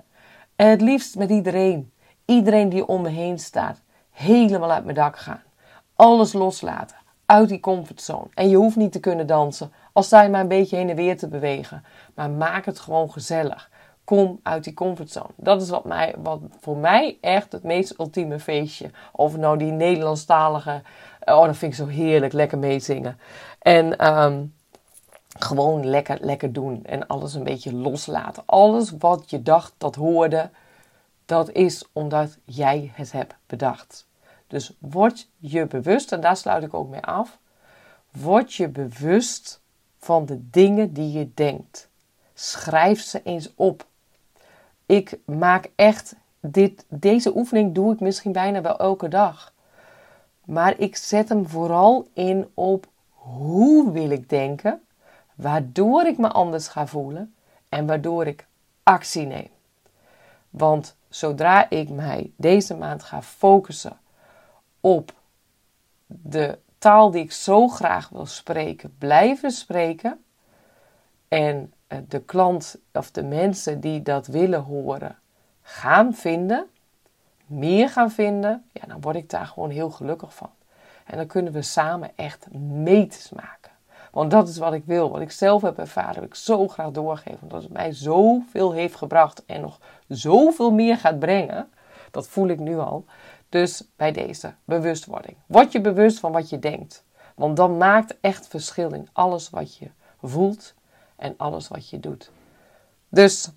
En 0.55 0.67
het 0.67 0.81
liefst 0.81 1.15
met 1.15 1.29
iedereen. 1.29 1.91
Iedereen 2.25 2.69
die 2.69 2.87
om 2.87 3.01
me 3.01 3.09
heen 3.09 3.39
staat. 3.39 3.81
Helemaal 4.11 4.71
uit 4.71 4.83
mijn 4.83 4.95
dak 4.95 5.17
gaan. 5.17 5.41
Alles 5.95 6.33
loslaten. 6.33 6.97
Uit 7.25 7.49
die 7.49 7.59
comfortzone. 7.59 8.27
En 8.33 8.49
je 8.49 8.55
hoeft 8.55 8.75
niet 8.75 8.91
te 8.91 8.99
kunnen 8.99 9.27
dansen. 9.27 9.71
Al 9.93 10.03
sta 10.03 10.21
je 10.21 10.29
maar 10.29 10.41
een 10.41 10.47
beetje 10.47 10.75
heen 10.75 10.89
en 10.89 10.95
weer 10.95 11.17
te 11.17 11.27
bewegen. 11.27 11.83
Maar 12.15 12.29
maak 12.29 12.65
het 12.65 12.79
gewoon 12.79 13.11
gezellig. 13.11 13.69
Kom 14.03 14.39
uit 14.43 14.63
die 14.63 14.73
comfortzone. 14.73 15.29
Dat 15.35 15.61
is 15.61 15.69
wat, 15.69 15.85
mij, 15.85 16.15
wat 16.17 16.39
voor 16.59 16.77
mij 16.77 17.17
echt 17.21 17.51
het 17.51 17.63
meest 17.63 17.99
ultieme 17.99 18.39
feestje. 18.39 18.91
Of 19.11 19.37
nou 19.37 19.57
die 19.57 19.71
Nederlandstalige. 19.71 20.81
Oh, 21.19 21.45
dat 21.45 21.57
vind 21.57 21.71
ik 21.71 21.77
zo 21.77 21.87
heerlijk. 21.87 22.33
Lekker 22.33 22.57
meezingen. 22.57 23.19
En 23.59 24.13
um, 24.13 24.53
gewoon 25.39 25.85
lekker, 25.85 26.17
lekker 26.21 26.53
doen. 26.53 26.85
En 26.85 27.07
alles 27.07 27.33
een 27.33 27.43
beetje 27.43 27.73
loslaten. 27.73 28.43
Alles 28.45 28.91
wat 28.99 29.29
je 29.29 29.41
dacht 29.41 29.73
dat 29.77 29.95
hoorde. 29.95 30.49
Dat 31.25 31.51
is 31.51 31.83
omdat 31.93 32.37
jij 32.45 32.91
het 32.93 33.11
hebt 33.11 33.35
bedacht. 33.47 34.07
Dus 34.47 34.73
word 34.79 35.27
je 35.37 35.65
bewust, 35.65 36.11
en 36.11 36.21
daar 36.21 36.37
sluit 36.37 36.63
ik 36.63 36.73
ook 36.73 36.89
mee 36.89 37.01
af. 37.01 37.37
Word 38.11 38.53
je 38.53 38.69
bewust 38.69 39.61
van 39.99 40.25
de 40.25 40.49
dingen 40.49 40.93
die 40.93 41.11
je 41.11 41.31
denkt. 41.33 41.89
Schrijf 42.33 43.01
ze 43.01 43.21
eens 43.23 43.49
op. 43.55 43.85
Ik 44.85 45.19
maak 45.25 45.69
echt 45.75 46.15
dit, 46.39 46.85
deze 46.89 47.35
oefening 47.35 47.73
doe 47.73 47.93
ik 47.93 47.99
misschien 47.99 48.31
bijna 48.31 48.61
wel 48.61 48.77
elke 48.77 49.07
dag. 49.07 49.53
Maar 50.45 50.79
ik 50.79 50.95
zet 50.95 51.29
hem 51.29 51.47
vooral 51.47 52.07
in 52.13 52.51
op 52.53 52.87
hoe 53.09 53.91
wil 53.91 54.09
ik 54.09 54.29
denken, 54.29 54.81
waardoor 55.35 56.05
ik 56.05 56.17
me 56.17 56.27
anders 56.27 56.67
ga 56.67 56.87
voelen 56.87 57.35
en 57.69 57.85
waardoor 57.85 58.27
ik 58.27 58.47
actie 58.83 59.25
neem. 59.25 59.49
Want 60.49 60.95
zodra 61.09 61.69
ik 61.69 61.89
mij 61.89 62.31
deze 62.35 62.75
maand 62.75 63.03
ga 63.03 63.21
focussen 63.21 63.99
op 64.81 65.13
de 66.05 66.59
taal 66.77 67.11
die 67.11 67.23
ik 67.23 67.31
zo 67.31 67.67
graag 67.67 68.09
wil 68.09 68.25
spreken, 68.25 68.95
blijven 68.97 69.51
spreken 69.51 70.23
en 71.27 71.72
de 72.07 72.19
klant 72.19 72.77
of 72.93 73.11
de 73.11 73.23
mensen 73.23 73.79
die 73.79 74.01
dat 74.01 74.27
willen 74.27 74.61
horen 74.61 75.17
gaan 75.61 76.13
vinden, 76.13 76.65
meer 77.45 77.89
gaan 77.89 78.11
vinden, 78.11 78.65
ja, 78.71 78.81
dan 78.87 79.01
word 79.01 79.15
ik 79.15 79.29
daar 79.29 79.45
gewoon 79.45 79.69
heel 79.69 79.89
gelukkig 79.89 80.35
van. 80.35 80.49
En 81.05 81.17
dan 81.17 81.27
kunnen 81.27 81.53
we 81.53 81.61
samen 81.61 82.11
echt 82.15 82.51
meters 82.53 83.29
maken. 83.29 83.71
Want 84.11 84.31
dat 84.31 84.47
is 84.47 84.57
wat 84.57 84.73
ik 84.73 84.85
wil. 84.85 85.11
Wat 85.11 85.21
ik 85.21 85.31
zelf 85.31 85.61
heb 85.61 85.77
ervaren, 85.77 86.13
wil 86.13 86.23
ik 86.23 86.35
zo 86.35 86.67
graag 86.67 86.91
doorgeven. 86.91 87.39
Omdat 87.41 87.63
het 87.63 87.71
mij 87.71 87.93
zoveel 87.93 88.71
heeft 88.71 88.95
gebracht 88.95 89.45
en 89.45 89.61
nog 89.61 89.79
zoveel 90.07 90.71
meer 90.71 90.97
gaat 90.97 91.19
brengen. 91.19 91.69
Dat 92.11 92.27
voel 92.27 92.47
ik 92.47 92.59
nu 92.59 92.77
al. 92.77 93.05
Dus 93.49 93.83
bij 93.95 94.11
deze 94.11 94.53
bewustwording. 94.65 95.37
Word 95.45 95.71
je 95.71 95.81
bewust 95.81 96.19
van 96.19 96.31
wat 96.31 96.49
je 96.49 96.59
denkt. 96.59 97.03
Want 97.35 97.55
dan 97.55 97.77
maakt 97.77 98.17
echt 98.21 98.47
verschil 98.47 98.93
in 98.93 99.07
alles 99.13 99.49
wat 99.49 99.77
je 99.77 99.89
voelt 100.21 100.73
en 101.23 101.33
alles 101.37 101.67
wat 101.67 101.89
je 101.89 101.99
doet. 101.99 102.31
Dus 103.09 103.49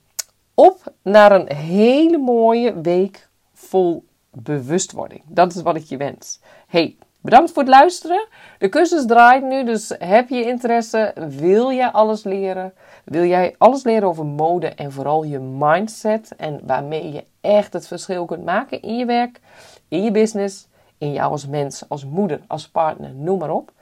op 0.54 0.92
naar 1.02 1.32
een 1.32 1.52
hele 1.52 2.18
mooie 2.18 2.80
week 2.80 3.28
vol 3.52 4.04
bewustwording. 4.30 5.22
Dat 5.26 5.54
is 5.54 5.62
wat 5.62 5.76
ik 5.76 5.84
je 5.84 5.96
wens. 5.96 6.40
Hey, 6.66 6.96
bedankt 7.20 7.52
voor 7.52 7.62
het 7.62 7.70
luisteren. 7.70 8.26
De 8.58 8.68
cursus 8.68 9.06
draait 9.06 9.42
nu, 9.42 9.64
dus 9.64 9.92
heb 9.98 10.28
je 10.28 10.44
interesse? 10.44 11.12
Wil 11.28 11.72
jij 11.72 11.90
alles 11.90 12.24
leren? 12.24 12.72
Wil 13.04 13.24
jij 13.24 13.54
alles 13.58 13.84
leren 13.84 14.08
over 14.08 14.26
mode 14.26 14.68
en 14.68 14.92
vooral 14.92 15.24
je 15.24 15.38
mindset 15.38 16.36
en 16.36 16.60
waarmee 16.66 17.12
je 17.12 17.24
echt 17.40 17.72
het 17.72 17.86
verschil 17.86 18.24
kunt 18.24 18.44
maken 18.44 18.82
in 18.82 18.96
je 18.96 19.04
werk, 19.04 19.40
in 19.88 20.02
je 20.02 20.10
business, 20.10 20.68
in 20.98 21.12
jou 21.12 21.30
als 21.30 21.46
mens, 21.46 21.88
als 21.88 22.04
moeder, 22.04 22.40
als 22.46 22.68
partner, 22.68 23.14
noem 23.14 23.38
maar 23.38 23.50
op. 23.50 23.72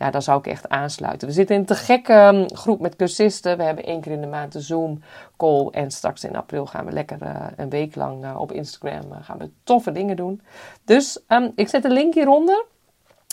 Ja, 0.00 0.10
dan 0.10 0.22
zou 0.22 0.38
ik 0.38 0.46
echt 0.46 0.68
aansluiten. 0.68 1.28
We 1.28 1.34
zitten 1.34 1.54
in 1.54 1.60
een 1.60 1.66
te 1.66 1.74
gekke 1.74 2.12
ehm, 2.12 2.46
groep 2.46 2.80
met 2.80 2.96
cursisten. 2.96 3.56
We 3.56 3.62
hebben 3.62 3.84
één 3.84 4.00
keer 4.00 4.12
in 4.12 4.20
de 4.20 4.26
maand 4.26 4.54
een 4.54 4.60
Zoom 4.60 5.02
call. 5.36 5.68
En 5.70 5.90
straks 5.90 6.24
in 6.24 6.36
april 6.36 6.66
gaan 6.66 6.84
we 6.84 6.92
lekker 6.92 7.18
uh, 7.22 7.46
een 7.56 7.68
week 7.68 7.94
lang 7.94 8.24
uh, 8.24 8.40
op 8.40 8.52
Instagram 8.52 9.12
uh, 9.12 9.16
gaan 9.22 9.38
we 9.38 9.50
toffe 9.64 9.92
dingen 9.92 10.16
doen. 10.16 10.40
Dus 10.84 11.20
um, 11.28 11.52
ik 11.54 11.68
zet 11.68 11.82
de 11.82 11.90
link 11.90 12.14
hieronder. 12.14 12.64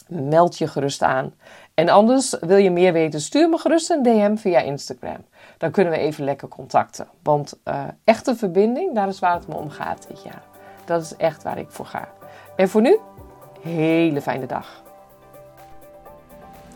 Meld 0.08 0.58
je 0.58 0.68
gerust 0.68 1.02
aan. 1.02 1.34
En 1.74 1.90
anders 1.90 2.38
wil 2.40 2.58
je 2.58 2.72
meer 2.72 2.94
weten, 2.94 3.22
stuur 3.22 3.50
me 3.50 3.58
gerust 3.58 3.90
een 3.90 4.04
DM 4.04 4.36
via 4.36 4.60
Instagram. 4.60 5.26
Dan 5.58 5.72
kunnen 5.72 5.94
we 5.94 6.00
even 6.00 6.24
lekker 6.24 6.48
contacten. 6.48 7.08
Want 7.24 7.60
echte 8.04 8.36
verbinding, 8.36 8.96
daar 8.96 9.08
is 9.08 9.20
waar 9.20 9.36
het 9.36 9.48
me 9.48 9.56
om 9.56 9.70
gaat 9.70 10.08
dit 10.08 10.24
jaar. 10.24 10.44
Dat 10.86 11.02
is 11.02 11.16
echt 11.16 11.44
waar 11.44 11.58
ik 11.58 11.70
voor 11.70 11.86
ga. 11.86 12.10
En 12.56 12.70
voor 12.70 12.82
nu, 12.82 13.00
hele 13.62 14.22
fijne 14.22 14.46
dag. 14.46 14.86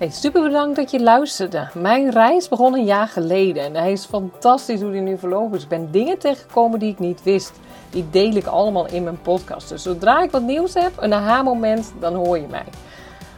Hey, 0.02 0.10
super 0.10 0.42
bedankt 0.42 0.76
dat 0.76 0.92
je 0.92 1.02
luisterde. 1.02 1.70
Mijn 1.74 2.12
reis 2.12 2.48
begon 2.48 2.74
een 2.74 2.86
jaar 2.86 3.08
geleden 3.08 3.64
en 3.64 3.76
hij 3.76 3.92
is 3.92 4.06
fantastisch 4.06 4.82
hoe 4.82 4.92
die 4.92 5.02
nu 5.02 5.18
verlopen 5.18 5.58
is. 5.58 5.64
Ik 5.64 5.70
ben 5.70 5.92
dingen 5.92 6.18
tegengekomen 6.18 6.80
die 6.80 6.92
ik 6.92 7.00
niet 7.00 7.24
wist. 7.24 7.60
Die 7.90 8.10
deel 8.10 8.36
ik 8.36 8.46
allemaal 8.46 8.88
in 8.88 9.04
mijn 9.04 9.22
podcast. 9.22 9.70
Dus 9.70 9.84
zodra 9.84 10.24
ik 10.24 10.32
wat 10.32 10.42
nieuws 10.42 10.74
heb, 10.74 10.92
een 10.98 11.14
aha-moment, 11.14 11.94
dan 12.00 12.16
hoor 12.16 12.38
je 12.38 12.48
mij. 12.48 12.66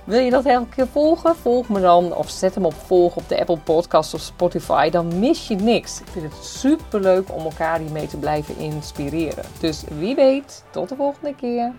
Wil 0.03 0.19
je 0.19 0.29
dat 0.31 0.45
elke 0.45 0.69
keer 0.69 0.87
volgen? 0.87 1.35
Volg 1.35 1.69
me 1.69 1.81
dan 1.81 2.15
of 2.15 2.29
zet 2.29 2.55
hem 2.55 2.65
op 2.65 2.73
volg 2.73 3.15
op 3.15 3.29
de 3.29 3.39
Apple 3.39 3.57
Podcast 3.57 4.13
of 4.13 4.21
Spotify. 4.21 4.89
Dan 4.89 5.19
mis 5.19 5.47
je 5.47 5.55
niks. 5.55 6.01
Ik 6.01 6.07
vind 6.07 6.33
het 6.33 6.45
super 6.45 6.99
leuk 6.99 7.33
om 7.33 7.43
elkaar 7.43 7.79
hiermee 7.79 8.07
te 8.07 8.17
blijven 8.17 8.57
inspireren. 8.57 9.43
Dus 9.59 9.83
wie 9.97 10.15
weet, 10.15 10.63
tot 10.71 10.89
de 10.89 10.95
volgende 10.95 11.35
keer. 11.35 11.73